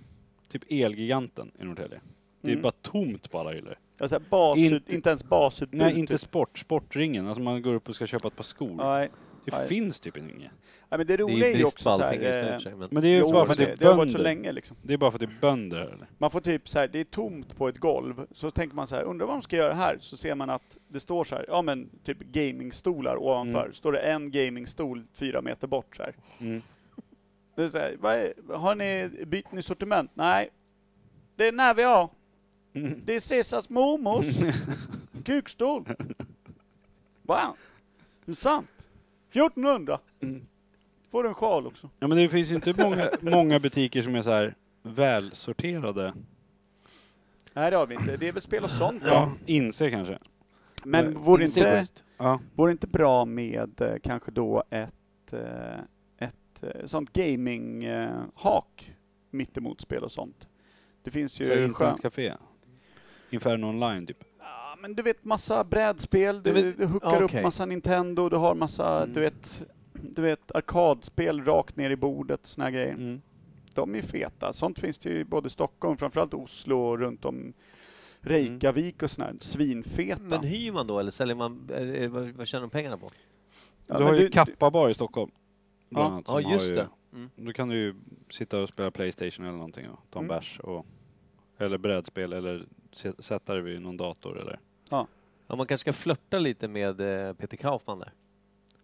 [0.49, 2.01] Typ Elgiganten i Norrtälje.
[2.43, 2.63] Det är Mm.
[2.63, 3.75] bara tomt på alla hyllor.
[4.01, 5.81] Alltså, bas, Inte- inte, ens basutbud.
[5.81, 6.21] Nej, inte typ.
[6.21, 6.59] sport.
[6.59, 7.27] Sportringen.
[7.27, 8.75] Alltså man går upp och ska köpa ett par skor.
[8.77, 9.11] Nej.
[9.51, 9.69] Det nej.
[9.69, 10.37] finns typ inget.
[10.39, 10.51] Nej,
[10.91, 12.59] men det Det är roliga är ju också så här...
[12.59, 13.95] sig, men Men det är ju jo, bara för att det det, är det har
[13.97, 14.31] varit så bönder.
[14.35, 14.77] länge liksom.
[14.83, 16.07] Det är bara för att det är bönder eller?
[16.19, 18.97] Man får typ så här, det är tomt på ett golv, så tänker man så
[18.97, 19.97] här, undrar vad de ska göra här?
[20.01, 23.61] Så ser man att det står så här, ja men typ gamingstolar ovanför.
[23.63, 23.73] Mm.
[23.75, 26.15] Står det en gamingstol fyra meter bort så här.
[26.41, 26.63] Mm.
[27.55, 30.11] Det är så här vad är, har ni bytt ni sortiment?
[30.15, 30.49] Nej.
[31.37, 32.11] Det är när vi har.
[32.75, 33.01] Mm.
[33.05, 34.25] Det är Caesars mormors
[35.25, 35.85] kukstol.
[37.23, 37.57] Wow.
[38.25, 38.86] Det är sant.
[39.37, 40.01] 1400.
[40.23, 40.43] Mm.
[41.11, 41.91] Får du en sjal också.
[41.99, 46.15] Ja men det finns ju inte många, många butiker som är så här välsorterade.
[47.53, 48.17] Nej det har vi inte.
[48.17, 49.09] Det är väl spel och sånt då.
[49.09, 50.19] Ja, inse kanske.
[50.85, 52.03] Men Men vore Inse inte.
[52.17, 52.41] Ja.
[52.55, 55.79] vore inte bra med eh, kanske då ett, eh,
[56.19, 58.93] ett eh, sånt gaming-hak
[59.31, 60.49] mittemot spel och sånt?
[61.03, 61.65] Det finns Så ju skön...
[61.65, 62.33] internetcafé.
[63.31, 64.25] Inferno online typ.
[64.77, 67.39] Ja, men du vet massa brädspel, du, Du du hookar okej.
[67.39, 69.13] upp massa Nintendo, du har massa, Mm.
[69.15, 72.93] du vet, du vet arkadspel rakt ner i bordet, såna här grejer.
[72.93, 73.21] Mm.
[73.75, 74.53] De är ju feta.
[74.53, 77.53] Sånt finns det ju i både Stockholm, framförallt Oslo och runt om
[78.21, 79.35] Reykjavik och såna här.
[79.41, 80.23] Svinfeta.
[80.23, 83.11] Men hyr man då eller säljer man, är, är, vad, vad tjänar de pengarna på?
[83.87, 85.31] Ja, du har ju Kappa bar i Stockholm.
[85.89, 86.05] Ja.
[86.05, 86.89] annat, Ja just ju- det.
[87.13, 87.31] Mm.
[87.37, 87.95] Då kan du ju
[88.31, 90.37] sitta och spela Playstation eller någonting och ta en Mm.
[90.37, 90.87] bärs och
[91.59, 92.67] eller brädspel eller
[93.19, 94.61] sätta dig vid någon dator eller...
[94.91, 95.07] Ja,
[95.57, 98.13] man kanske ska flörta lite med eh, Peter Kaufman där.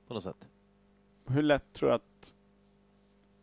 [0.09, 0.49] På något sätt.
[1.27, 2.35] Hur lätt tror du att...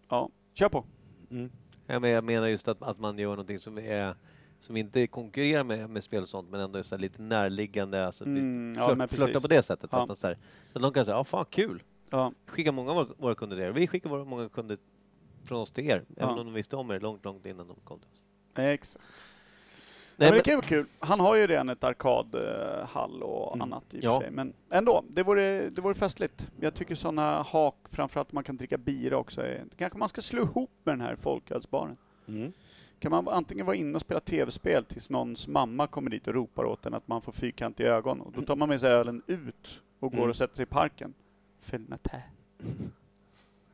[0.10, 0.86] Ja, kör på.
[1.32, 1.52] Mm.
[1.88, 4.16] Ja, men jag menar just att, att man gör någonting som är
[4.60, 8.06] som inte konkurrerar med, med spel och sånt men ändå är så lite närliggande.
[8.06, 9.42] Alltså, Mm, ja, flört, men flörta precis.
[9.42, 9.90] på det sättet.
[9.92, 10.02] Ja.
[10.02, 10.38] Att man så, här,
[10.72, 11.84] så att de kan säga, ja fan kul.
[12.10, 12.34] Ja.
[12.46, 13.72] Skicka många av våra, våra kunder till er.
[13.72, 14.78] Vi skickar våra många kunder
[15.44, 16.06] från oss till er.
[16.16, 16.24] Ja.
[16.24, 18.24] Även om de visste om er långt, långt innan de kom till oss.
[18.56, 19.06] Exakt.
[20.26, 20.86] Men det kan ju vara kul.
[21.00, 23.62] Han har ju redan ett arkadhall och Mm.
[23.62, 24.20] annat i och Ja.
[24.20, 24.32] för sig.
[24.36, 26.52] Men ändå, det vore, det vore festligt.
[26.60, 30.42] Jag tycker sådana hak, framförallt man kan dricka bira också, är, kanske man ska slå
[30.42, 31.98] ihop med den här folkölsbaren.
[32.28, 32.54] Mm.
[33.00, 36.64] Kan man antingen vara inne och spela tv-spel tills någons mamma kommer dit och ropar
[36.66, 38.22] åt en att man får fyrkant i ögon.
[38.22, 40.30] Och då tar man med sig ölen ut och går Mm.
[40.30, 41.14] och sätter sig i parken.
[42.02, 42.22] Te.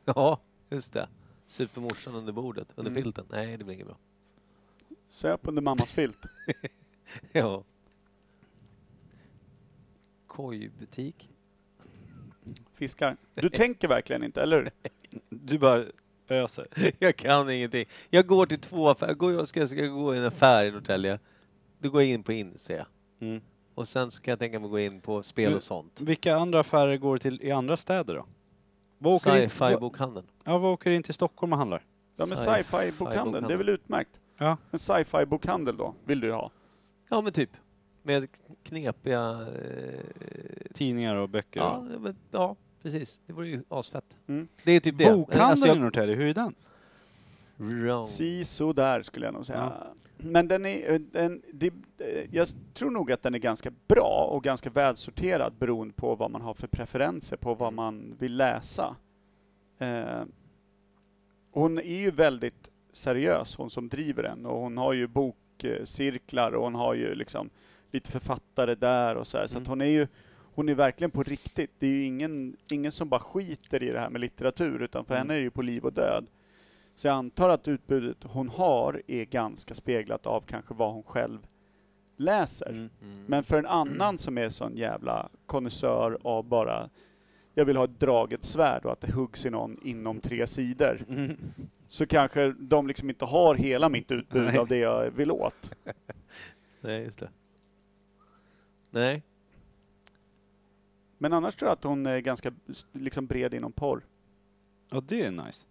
[0.06, 1.08] ja, just det.
[1.46, 3.04] Supermorsan under bordet, under Mm.
[3.04, 3.26] filten.
[3.30, 3.96] Nej, det blir inget bra.
[5.08, 6.22] Söp under mammas filt.
[7.32, 7.64] Ja.
[10.28, 11.30] Kojbutik.
[12.74, 13.18] Fiskar.
[13.34, 14.72] Du tänker verkligen inte, eller hur?
[15.30, 15.84] Du bara
[16.28, 16.68] öser.
[17.00, 17.86] Jag kan ingenting.
[18.10, 19.14] Jag går till två affärer.
[19.14, 21.20] Går jag, ska, jag ska gå i en affär i Norrtälje.
[21.80, 22.86] Då går jag in på Inse.
[23.20, 23.42] Mm.
[23.76, 26.02] Och sen så kan jag tänka mig gå in på spel Men- och sånt.
[26.02, 28.26] Vilka andra affärer går till i andra städer då?
[29.10, 30.28] In, Sci-fi-bokhandeln.
[30.44, 31.84] ja, vad åker in till Stockholm och handlar?
[32.16, 34.20] Ja men Sci-fi sci-fi-bokhandel, det är väl utmärkt?
[34.38, 34.58] Ja.
[34.72, 36.52] En sci-fi-bokhandel då, vill du ha?
[37.10, 37.50] Ja men typ.
[38.04, 38.28] Med
[38.64, 39.48] knepiga...
[39.64, 40.00] Eh,
[40.74, 41.60] Tidningar och böcker.
[41.60, 42.02] ja, och...
[42.02, 43.20] men, ja, precis.
[43.26, 44.06] Det vore ju asfett.
[44.28, 44.48] Mm.
[44.64, 45.06] Det är typ det.
[45.06, 46.56] Bokhandeln Alltså, i Norrtälje, hur är den?
[47.58, 48.06] Wrong.
[48.06, 49.74] Si så där skulle jag nog säga.
[50.18, 51.68] Men den är, den, det,
[51.98, 56.32] eh, jag tror nog att den är ganska bra och ganska välsorterad beroende på vad
[56.32, 58.96] man har för preferenser på vad man vill läsa.
[59.80, 60.24] Eh,
[61.52, 66.64] hon är ju väldigt seriös, hon som driver den, och hon har ju bokcirklar och
[66.64, 67.50] hon har ju liksom
[67.92, 69.70] lite författare där och så här, så att Mm.
[69.70, 70.08] hon är ju
[70.56, 71.72] hon är verkligen på riktigt.
[71.80, 75.14] Det är ju ingen, ingen som bara skiter i det här med litteratur, utan för
[75.16, 75.22] Mm.
[75.28, 76.26] henne är det ju på liv och död.
[76.96, 81.40] Så jag antar att utbudet hon har är ganska speglat av kanske vad hon själv
[82.18, 82.70] läser.
[82.70, 82.90] Mm.
[83.02, 83.26] Mm.
[83.28, 86.90] Men för en annan som är sån jävla konnässör av bara
[87.54, 91.06] jag vill ha ett draget svärd och att det huggs i någon inom tre sidor.
[91.10, 91.38] Mm.
[91.88, 94.58] Så kanske de liksom inte har hela mitt utbud Nej.
[94.58, 95.72] av det jag vill åt.
[96.82, 97.30] Nej, just det.
[98.90, 99.24] Nej.
[101.18, 102.54] Men annars tror jag att hon är ganska
[102.92, 104.06] liksom bred inom porr.
[104.92, 105.66] Ja, det är nice.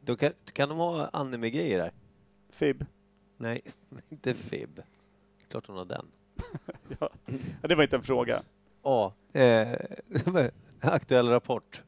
[0.00, 1.92] Då kan, kan de ha anime-grejer där?
[2.48, 2.86] Fib.
[3.36, 3.60] Nej,
[4.08, 4.82] inte Fib.
[5.48, 6.06] Klart hon har den.
[6.98, 7.10] Ja.
[7.60, 8.42] det var inte en fråga.
[8.82, 9.12] Ja.
[9.32, 9.78] Eh,
[10.80, 11.82] aktuell rapport.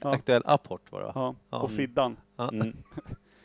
[0.00, 0.14] Ja.
[0.14, 1.34] Aktuell apport var det va?
[1.50, 1.58] Ja.
[1.58, 2.16] Och Fiddan.
[2.38, 2.50] Ja.
[2.52, 2.76] Mm.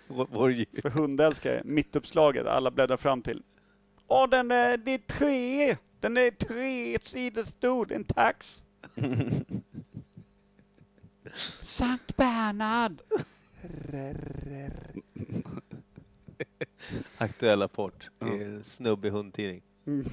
[0.81, 3.43] För hundälskare, mittuppslaget, alla bläddrar fram till.
[4.07, 5.77] Åh, den är, det är tre!
[5.99, 8.63] Den är tre sidor stor, en tax.
[11.59, 13.01] Sankt Bernhard!
[17.17, 18.09] Aktuell rapport.
[18.19, 19.61] En snubbig hundtidning.
[19.85, 20.05] Mm.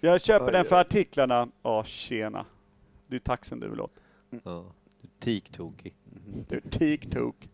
[0.00, 1.48] Jag köper Oj, den för artiklarna.
[1.62, 2.46] Ja, tjena.
[3.06, 4.00] Du är taxen du vill åt.
[4.44, 4.72] Ja.
[5.18, 5.94] Tik-tokig.
[6.48, 7.48] Du är TikTok.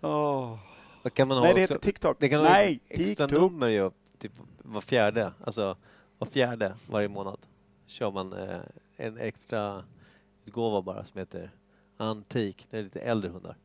[0.00, 0.58] Åh.
[1.02, 1.74] Vad kan man ha Nej, det också?
[1.74, 2.16] heter TikTok.
[2.20, 3.30] Det kan ha Nej, extra TikTok.
[3.30, 5.76] nummer ju, typ var fjärde, alltså
[6.18, 7.38] var fjärde varje månad
[7.86, 8.60] kör man eh,
[8.96, 9.84] en extra
[10.44, 11.50] utgåva bara som heter
[11.96, 13.56] Antik, det är lite äldre hundar.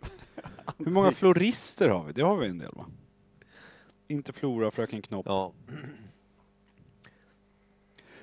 [0.78, 2.12] Hur många florister har vi?
[2.12, 2.86] Det har vi en del va?
[4.08, 5.26] Inte Flora, Fröken Knopp.
[5.26, 5.52] Ja,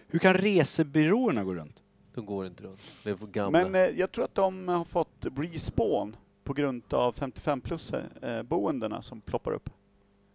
[0.08, 1.81] Hur kan resebyråerna gå runt?
[2.16, 2.80] De går inte runt.
[3.04, 3.60] Det är på gamla.
[3.64, 8.44] Men eh, jag tror att de har fått respawn på grund av 55 plus eh,
[8.44, 9.70] boendena som ploppar upp.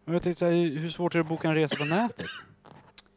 [0.05, 2.27] Men Jag tänkte så här, hur svårt är det att boka en resa på nätet?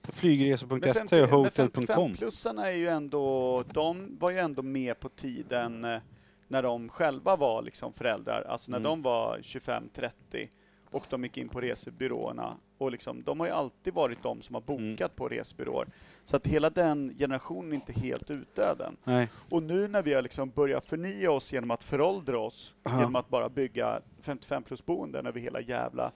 [0.03, 1.83] Flygresor.se och hotel.com.
[1.85, 5.99] 55-plussarna är ju ändå, de var ju ändå med på tiden eh,
[6.47, 8.89] när de själva var liksom föräldrar, alltså när Mm.
[8.89, 10.47] de var 25-30
[10.91, 12.57] och de gick in på resebyråerna.
[12.77, 14.91] Och liksom, de har ju alltid varit de som har Mm.
[14.95, 15.87] bokat på resebyråer.
[16.23, 18.97] Så att hela den generationen är inte helt utdöd än.
[19.03, 19.29] Nej.
[19.49, 22.97] Och nu när vi har liksom börjat förnya oss genom att föråldra oss, Ja.
[22.99, 26.11] genom att bara bygga 55 plus boenden över hela jävla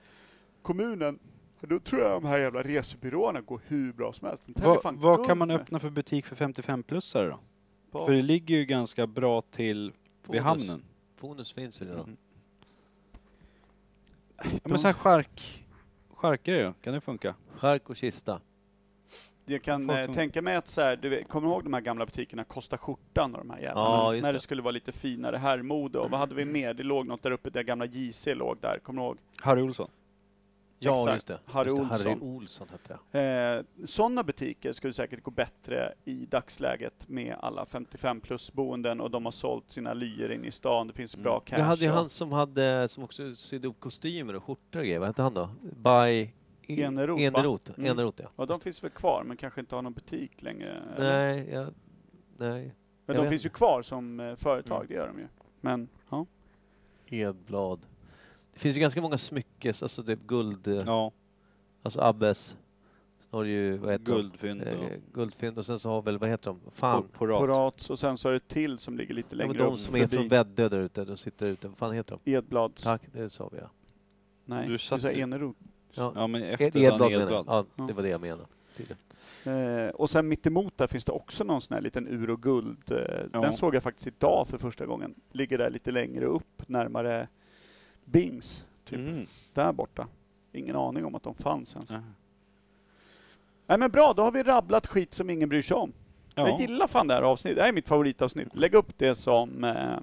[0.61, 1.19] kommunen,
[1.61, 4.43] då tror jag de här jävla resebyråerna går hur bra som helst.
[4.93, 5.57] Vad kan man med.
[5.61, 7.39] öppna för butik för 55-plussare då?
[7.91, 9.93] På- För det ligger ju ganska bra till vid
[10.25, 10.41] Fonus.
[10.43, 10.83] hamnen.
[11.15, 12.03] Fonus finns ju redan.
[12.03, 12.17] Mm.
[14.43, 15.63] Ja, men så här skärk...
[16.13, 16.73] Skärkare då?
[16.81, 17.35] Kan det funka?
[17.55, 18.41] Skärk och kista.
[19.45, 21.73] Jag kan eh, som- tänka mig att så här, du vet, kommer du ihåg de
[21.73, 23.89] här gamla butikerna Kosta skjortan och de här jävlarna?
[23.89, 24.31] Ja, när det.
[24.31, 24.39] det.
[24.39, 26.73] skulle vara lite finare herrmode och vad hade vi mer?
[26.73, 29.17] Det låg något där uppe där gamla JC låg där, kommer du ihåg?
[29.41, 29.89] Harry Olsson?
[30.83, 31.13] Ja, Exakt.
[31.13, 31.39] just det.
[31.45, 31.83] Harry just det.
[31.83, 32.07] Olsson.
[32.07, 33.57] Harry Olsson hette det.
[33.79, 39.11] Eh, Sådana butiker skulle säkert gå bättre i dagsläget med alla 55 plus boenden och
[39.11, 41.23] de har sålt sina lyer in i stan, det finns Mm.
[41.23, 41.57] bra cash.
[41.59, 44.99] Jag hade ju han som hade, som också sydde upp kostymer och skjortor och grejer.
[44.99, 45.49] Vad hette han då?
[45.61, 46.29] By...
[46.67, 47.39] Eneroth, va?
[47.39, 47.97] Eneroth, Mm.
[47.99, 48.13] Ja.
[48.35, 50.81] Ja, de finns väl kvar, men kanske inte har någon butik längre?
[50.99, 51.73] Nej, jag,
[52.37, 52.75] nej.
[53.05, 53.57] Men jag de finns ju inte.
[53.57, 54.87] kvar som eh, företag, Mm.
[54.87, 55.27] det gör de ju.
[55.61, 56.25] Men, ja.
[57.07, 57.79] Edblad.
[58.53, 61.11] Det finns ju ganska många smyckes, alltså typ guld, eh, Ja,
[61.83, 62.55] alltså Abbes.
[63.19, 64.71] Sen har du ju, vad heter guldfynd de?
[64.77, 66.59] och Eh, guldfynd och sen så har väl, vad heter de?
[66.71, 67.03] Fan.
[67.11, 67.39] porat.
[67.39, 69.79] Porats och sen så är det till som ligger lite Ja, längre men de upp
[69.79, 71.67] som är förbi från Väddö där ute, de sitter ute.
[71.67, 72.31] Vad fan heter de?
[72.31, 72.83] Edblads.
[72.83, 73.69] Tack, det sa vi ja.
[74.45, 75.59] Nej, Du du satt sa Eneroth.
[75.91, 77.21] Ja, Ja, men efter Edblad menar jag.
[77.21, 77.45] Edblad.
[77.47, 77.83] Ja, Ja.
[77.87, 78.43] det var det jag menade.
[78.77, 78.97] Tydligen.
[79.45, 82.91] Eh, och sen mittemot där finns det också någon sån här liten ur och guld.
[82.91, 82.97] Eh,
[83.33, 83.41] Ja.
[83.41, 85.15] Den såg jag faktiskt idag för första gången.
[85.31, 87.27] Ligger där lite längre upp, närmare
[88.13, 88.63] Bings.
[88.85, 89.25] Typ Mm.
[89.53, 90.07] där borta.
[90.51, 91.91] Ingen aning om att de fanns ens.
[91.91, 92.01] Ja.
[93.67, 95.93] Nej men bra, då har vi rabblat skit som ingen bryr sig om.
[96.35, 96.59] Jag Ja.
[96.59, 97.55] gillar fan det här avsnittet.
[97.57, 98.55] Det här är mitt favoritavsnitt.
[98.55, 99.97] Lägg upp det som eh,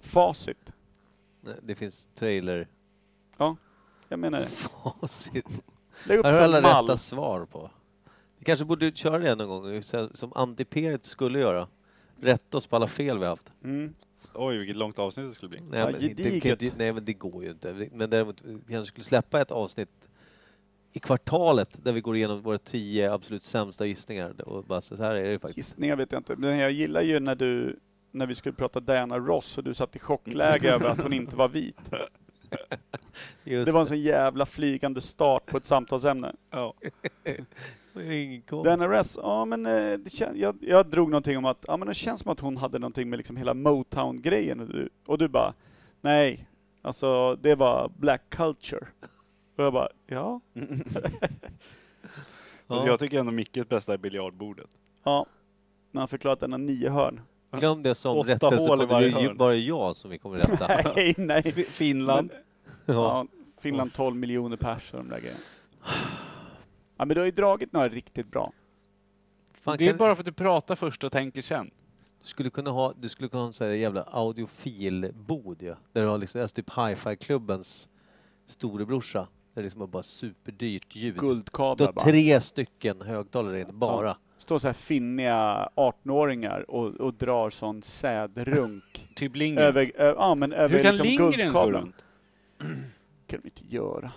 [0.00, 0.72] facit.
[1.62, 2.68] Det finns trailer.
[4.08, 4.46] Jag menar det.
[4.46, 5.46] Facit.
[6.06, 6.84] Lägg upp Här har som alla mall.
[6.84, 7.70] rätta svar på.
[8.38, 9.82] Vi kanske borde köra det någon gång,
[10.14, 11.68] som Antiperet skulle göra.
[12.20, 13.52] Rätta oss på alla fel vi haft.
[13.64, 13.94] Mm.
[14.34, 15.60] Oj, vilket långt avsnitt det skulle bli.
[15.60, 16.06] Nej, Ja, men, det,
[16.52, 17.88] inte- nej men det går ju inte.
[17.92, 20.08] Men däremot vi kanske skulle släppa ett avsnitt
[20.92, 25.14] i kvartalet där vi går igenom våra tio absolut sämsta gissningar och bara så här
[25.14, 25.56] är det faktiskt.
[25.56, 27.76] Gissningar vet jag inte, men jag gillar ju när du
[28.10, 31.36] när vi skulle prata Diana Ross och du satt i chockläge över att hon inte
[31.36, 31.80] var vit.
[33.44, 36.32] Just Det var en sån jävla flygande start på ett samtalsämne.
[36.50, 36.74] Ja.
[38.88, 42.20] Ross, ja men eh, kän- jag, jag drog någonting om att, ja men det känns
[42.20, 45.54] som att hon hade någonting med liksom hela Motown-grejen och du, och du bara,
[46.00, 46.48] nej,
[46.82, 48.86] alltså det var black culture.
[49.56, 50.40] Och jag bara, ja,
[52.66, 54.66] Alltså, jag tycker ändå Mickes bästa är biljardbordet.
[55.04, 55.26] ja.
[55.90, 57.20] När han förklarat att den har nio hörn.
[57.52, 59.36] Glöm det som Åtta rättelse, hål i för det är ju hörn.
[59.36, 60.66] bara jag som vi kommer rätta.
[60.96, 61.42] Nej, nej.
[61.42, 62.30] Fi- Finland.
[62.32, 62.40] Men,
[62.94, 62.94] ja.
[62.94, 63.26] ja,
[63.60, 65.40] Finland 12 miljoner pers och de där grejerna.
[66.96, 68.52] Ja men du har ju dragit några riktigt bra.
[69.60, 71.70] Fan, det är kan- bara för att du pratar först och tänker sen.
[72.20, 75.74] Du skulle kunna ha, du skulle kunna ha en sån här jävla audiofilbod ju.
[75.92, 77.88] Där du har liksom, alltså typ hi-fi-klubbens
[78.46, 79.28] storebrorsa.
[79.54, 81.14] Det är liksom bara superdyrt ljud.
[81.14, 82.04] Du Guldkablar har bara.
[82.04, 84.16] tre stycken högtalare in bara.
[84.38, 89.66] Står så här finniga 18-åringar och, och drar sån sädrunk Typ Lindgren.
[89.68, 92.03] över, ö, ja, men över Hur kan liksom Lindgrens gå runt?
[93.26, 94.12] Kan de inte göra.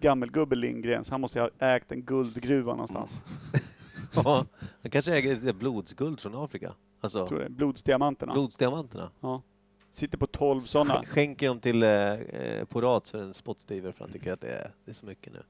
[0.00, 3.20] Gammelgubbe Lindgrens, han måste ju ha ägt en guldgruva någonstans.
[4.24, 4.44] Ja,
[4.82, 6.74] han kanske äger ett blodsguld från Afrika.
[7.00, 7.48] Alltså, Tror det.
[7.50, 8.32] Blodsdiamanterna.
[8.32, 9.10] blodsdiamanterna.
[9.20, 9.42] Ja.
[9.90, 11.00] Sitter på 12 sådana.
[11.02, 14.48] Sk- Skänker dem till eh, eh, Porats för en spottstyver för han tycker att det
[14.48, 15.42] är, det är så mycket nu.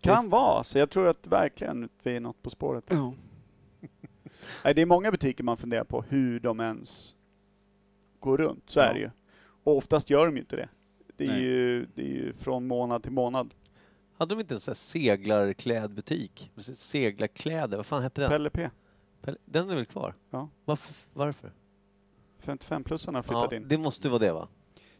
[0.00, 2.90] Kan vara, så jag tror att verkligen vi är något på spåret.
[4.64, 7.14] Nej, det är många butiker man funderar på hur de ens
[8.20, 8.84] går runt, så Ja.
[8.84, 9.10] är det ju.
[9.64, 10.68] Och oftast gör de ju inte det.
[11.16, 11.42] Det är, Nej.
[11.42, 13.54] ju, det är ju från månad till månad.
[14.18, 16.50] Hade de inte en sån här seglarklädbutik?
[16.74, 18.30] Seglarkläder, vad fan hette den?
[18.30, 18.70] Pelle P.
[19.22, 20.14] Pelle- Den är väl kvar?
[20.30, 20.48] Ja.
[20.64, 20.94] Varför?
[21.12, 21.50] Varför?
[22.42, 23.68] 55-plussarna har flyttat Ja, in.
[23.68, 24.48] det måste vara det va?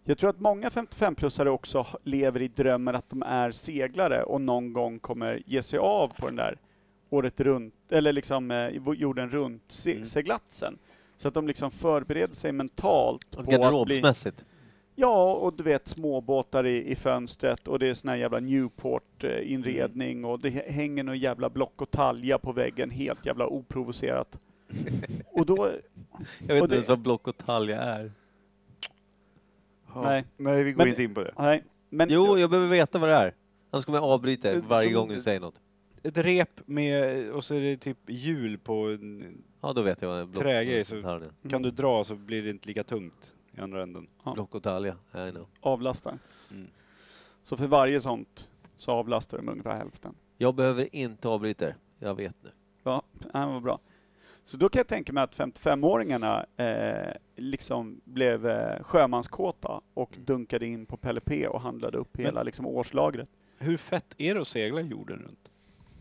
[0.05, 4.41] Jag tror att många 55-plussare också h- lever i drömmen att de är seglare och
[4.41, 6.59] någon gång kommer ge sig av på den där
[7.11, 10.07] året runt, eller liksom eh, jorden runt se- Mm.
[10.07, 10.79] seglatsen.
[11.17, 13.57] Så att de liksom förbereder sig mentalt på att bli...
[13.57, 14.45] Garderobsmässigt.
[14.97, 20.25] Ja, och du vet småbåtar i, i fönstret och det är sån här jävla Newport-inredning
[20.25, 24.39] och det hänger någon jävla block och talja på väggen helt jävla oprovocerat.
[25.33, 25.71] och då...
[26.47, 28.13] Jag vet inte det- ens vad block och talja är.
[29.95, 30.03] Ja.
[30.03, 30.25] Nej.
[30.37, 31.33] Nej, vi går Men- inte in på det.
[31.39, 32.09] Nej, men...
[32.11, 33.35] Jo, jag behöver veta vad det är.
[33.71, 35.61] Annars kommer jag avbryta er varje gång du säger något.
[36.03, 40.09] Ett rep med, och så är det typ hjul på, en- Ja, då vet jag
[40.09, 41.49] vad en block, Trägrej, så- är.
[41.51, 44.07] kan du dra så blir det inte lika tungt i andra änden.
[44.25, 44.33] Ja.
[44.35, 44.97] Block och talja,
[45.29, 45.47] I know.
[45.61, 46.19] avlastar.
[46.51, 46.67] Mm.
[47.43, 50.15] Så för varje sånt så avlastar de ungefär hälften.
[50.37, 51.77] Jag behöver inte avbryta er.
[51.99, 52.51] Jag vet nu.
[52.83, 53.79] Ja, det var bra.
[54.43, 60.25] Så då kan jag tänka mig att 55-åringarna eh, liksom blev eh, sjömanskåta och Mm.
[60.25, 63.29] dunkade in på Pelle P och handlade upp hela liksom, årslagret.
[63.59, 65.51] Hur fett är det att segla jorden runt?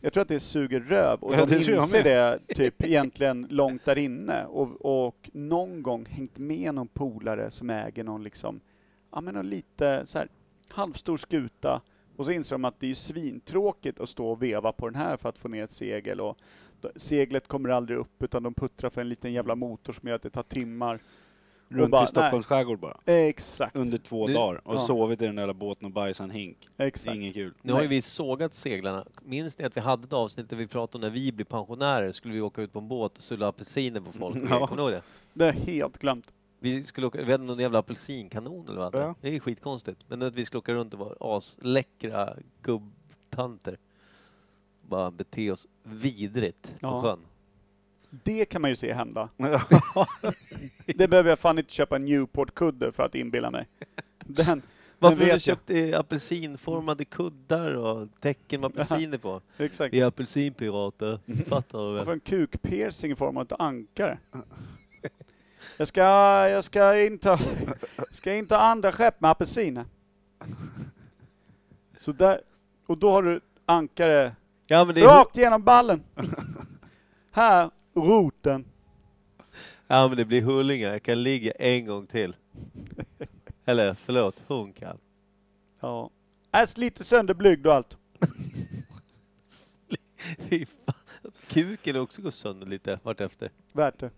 [0.05, 3.97] Jag tror att det suger röv och Ja, de inser det typ egentligen långt där
[3.97, 4.45] inne.
[4.45, 8.59] Och, och någon gång hängt med någon polare som äger någon liksom,
[9.11, 10.27] ja men någon lite så här
[10.67, 11.81] halvstor skuta.
[12.15, 15.17] Och så inser de att det är svintråkigt att stå och veva på den här
[15.17, 16.21] för att få ner ett segel.
[16.21, 16.37] Och
[16.95, 20.23] seglet kommer aldrig upp utan de puttrar för en liten jävla motor som gör att
[20.23, 20.99] det tar timmar.
[21.69, 22.97] Runt bara, i Stockholms skärgård bara.
[23.05, 24.79] Exakt, Under två Nu- dagar och Ja.
[24.79, 26.57] sovit i den där båten och bajsat en hink.
[26.77, 27.15] exakt.
[27.15, 27.53] Inget kul.
[27.61, 27.95] Nu har ju Nej.
[27.97, 29.05] vi sågat seglarna.
[29.21, 32.11] Minns ni att vi hade ett avsnitt där vi pratade om när vi blir pensionärer
[32.11, 34.37] skulle vi åka ut på en båt och sulla apelsiner på folk?
[34.49, 34.67] Ja.
[34.67, 35.01] Kommer ni ihåg det?
[35.33, 36.33] Det är helt glömt.
[36.59, 39.15] Vi skulle åka, vi hade någon jävla apelsinkanon eller vad det Ja.
[39.21, 40.05] Det är skitkonstigt.
[40.07, 43.77] Men att vi skulle åka runt och vara asläckra gubbtanter.
[44.81, 47.01] Bara bete oss vidrigt på Ja.
[47.01, 47.19] sjön.
[48.23, 49.29] Det kan man ju se hända.
[50.85, 53.67] Det behöver jag fan inte köpa en Newport-kudde för att inbilla mig.
[54.25, 54.61] Den,
[54.99, 55.35] Varför har jag.
[55.35, 59.41] du köpt eh, apelsinformade kuddar och tecken med apelsiner på?
[59.57, 59.93] exakt.
[59.93, 62.13] Vi är apelsinpirater, fattar du Varför väl?
[62.13, 64.17] en kukpiercing i form av ett ankare?
[65.77, 66.01] Jag ska,
[66.49, 67.39] jag ska inta,
[68.11, 69.85] ska inta andra skepp med apelsiner.
[71.97, 72.41] Så där,
[72.87, 74.35] och då har du ankare
[74.67, 76.03] Ja men det är, rakt genom ballen.
[77.31, 78.65] Här, roten.
[79.87, 80.91] ja, men det blir hullingar.
[80.91, 82.35] Jag kan ligga en gång till.
[83.65, 84.97] Eller förlåt, hon kan.
[85.79, 86.09] Ja.
[86.51, 87.97] Äh, sliter sönder blygd och allt.
[90.37, 90.95] Fy fan.
[91.47, 93.51] Kuken också går sönder lite vartefter.
[93.71, 94.11] Värt det.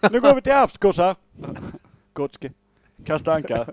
[0.10, 1.16] nu går vi till havsgossar.
[2.12, 2.52] Gotske.
[3.04, 3.66] Kasta anka.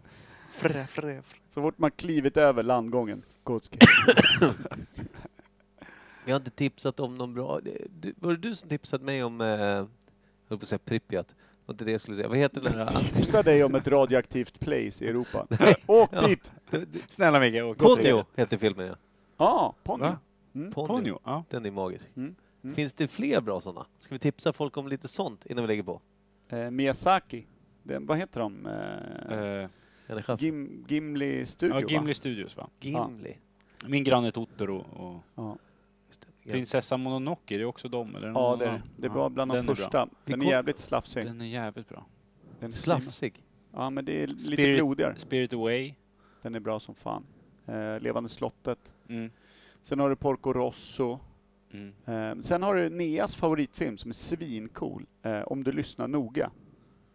[0.52, 1.22] Frä, frä, frä.
[1.50, 3.24] Så fort man klivit över landgången.
[3.44, 3.78] Gotske.
[6.30, 7.60] Jag har inte tipsat om någon bra...
[8.00, 9.42] Du, var det du som tipsade mig om...
[9.42, 9.88] Eh, jag
[10.48, 11.28] höll på att säga Pripyat.
[11.28, 12.28] Det var inte det jag skulle säga.
[12.28, 12.88] Vad heter den där...
[12.88, 15.48] Tipsa dig om ett radioaktivt place i Europa.
[15.88, 16.28] Åk Ja.
[16.28, 16.52] dit!
[17.10, 18.96] Snälla Micke, åk Ponyo heter filmen ja.
[19.38, 20.04] Ja, ponny.
[20.04, 20.20] Va?
[20.56, 20.72] Mm.
[20.72, 20.88] Ponyo.
[20.88, 21.44] Ponyo, ja.
[21.50, 22.06] Den är magisk.
[22.18, 22.36] Mm.
[22.64, 22.76] Mm.
[22.76, 23.86] Finns det fler bra sådana?
[24.00, 26.02] Ska vi tipsa folk om lite sånt innan vi lägger på?
[26.50, 27.46] Eh, Miyazaki.
[27.84, 28.66] Den, vad heter de?
[28.66, 29.70] Eh,
[30.10, 30.36] Eh.
[30.40, 31.92] Gim, Gimli Studio ja, va?
[31.92, 32.70] Gimli Studios va?
[32.80, 33.38] Gimli.
[33.86, 35.58] Min granne Totoro och det.
[36.54, 38.16] Prinsessa Mononoke, är det också dem?
[38.16, 38.82] Eller ja någon det, är, det.
[38.98, 40.08] det är Ja, bra bland de den är första.
[40.26, 41.26] Vi Den är jävligt slafsig.
[41.26, 42.06] Den är jävligt bra.
[42.60, 43.44] Den är Slafsig.
[43.74, 45.16] Ja, men det är lite Spirit- blodigare.
[45.18, 45.94] Spirit Away.
[46.42, 47.24] Den är bra som fan.
[47.66, 48.94] Eh, Levande slottet.
[49.10, 49.32] Mm.
[49.82, 51.20] Sen har du Porco Rosso.
[51.74, 51.94] Mm.
[52.06, 55.06] Eh, sen har du Neas favoritfilm som är svincool.
[55.22, 56.52] Eh, om du lyssnar noga.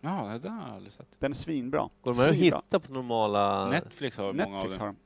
[0.01, 1.16] Ja, det där har jag aldrig sett.
[1.18, 1.89] Den är svinbra.
[2.03, 3.70] Går de här att hitta på normala...
[3.70, 4.97] Netflix har många av Netflix har dem.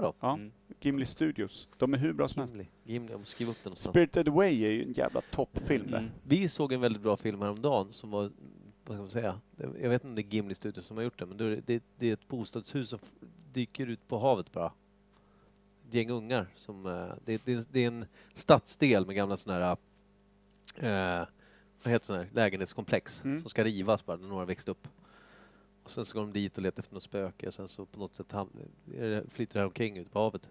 [0.00, 0.12] De?
[0.20, 0.52] Ja, Mm.
[0.80, 1.68] Gimli Studios.
[1.78, 2.54] De är hur bra som helst.
[2.54, 2.68] Gimli.
[2.84, 3.10] Gimli.
[3.12, 3.92] Jag måste skriva upp den någonstans.
[3.92, 5.88] Spirited Away är ju en jävla toppfilm.
[5.94, 6.10] Mm.
[6.22, 8.30] Vi såg en väldigt bra film häromdagen som var
[8.84, 11.18] vad ska man säga, jag vet inte om det är Gimli Studios som har gjort
[11.18, 12.98] det, men det, det, det är ett bostadshus som
[13.52, 14.72] dyker ut på havet bara.
[15.88, 18.04] Ett gäng ungar som, eh, det, det, det är en
[18.34, 19.76] stadsdel med gamla sådana
[20.80, 21.26] här, eh,
[21.82, 23.40] vad heter sådana här, lägenhetskomplex Mm.
[23.40, 24.88] som ska rivas bara när några växt upp.
[25.90, 28.14] Sen så går de dit och letar efter något spöke och sen så på något
[28.14, 28.48] sätt ham-
[28.84, 30.48] det- flyter det här omkring ut på havet.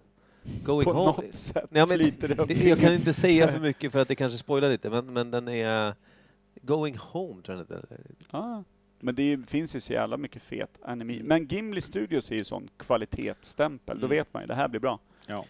[0.63, 1.05] Going På home.
[1.27, 2.67] något sätt Nej, men flyter det omkring.
[2.69, 5.47] jag kan inte säga för mycket för att det kanske spoilar lite, men, men den
[5.47, 5.93] är
[6.61, 7.99] Going Home tror jag den heter.
[8.31, 8.63] Ja.
[8.99, 11.13] Men det är- finns ju så jävla mycket fet anime.
[11.15, 11.27] Mm.
[11.27, 13.99] Men Gimli Studios är ju sån kvalitetsstämpel.
[13.99, 14.17] Då Mm.
[14.17, 14.99] vet man ju, det här blir bra.
[15.27, 15.45] Ja.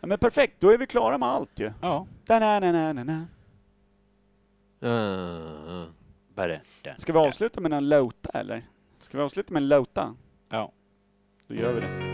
[0.00, 1.72] Ja, men perfekt, då är vi klara med allt ju.
[1.80, 2.06] Ja.
[2.26, 3.26] Da-na-na-na-na.
[4.82, 5.92] Uh, Berätta.
[6.98, 8.66] Ska vi avsluta med en låta eller?
[8.98, 10.16] Ska vi avsluta med en låta?
[10.48, 10.72] Ja.
[11.48, 12.12] Då gör vi det.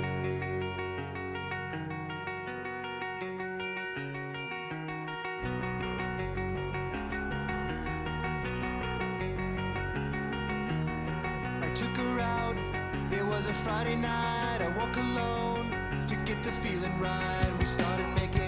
[13.65, 14.61] Friday night.
[14.61, 15.71] I woke alone
[16.07, 17.53] to get the feeling right.
[17.59, 18.48] We started making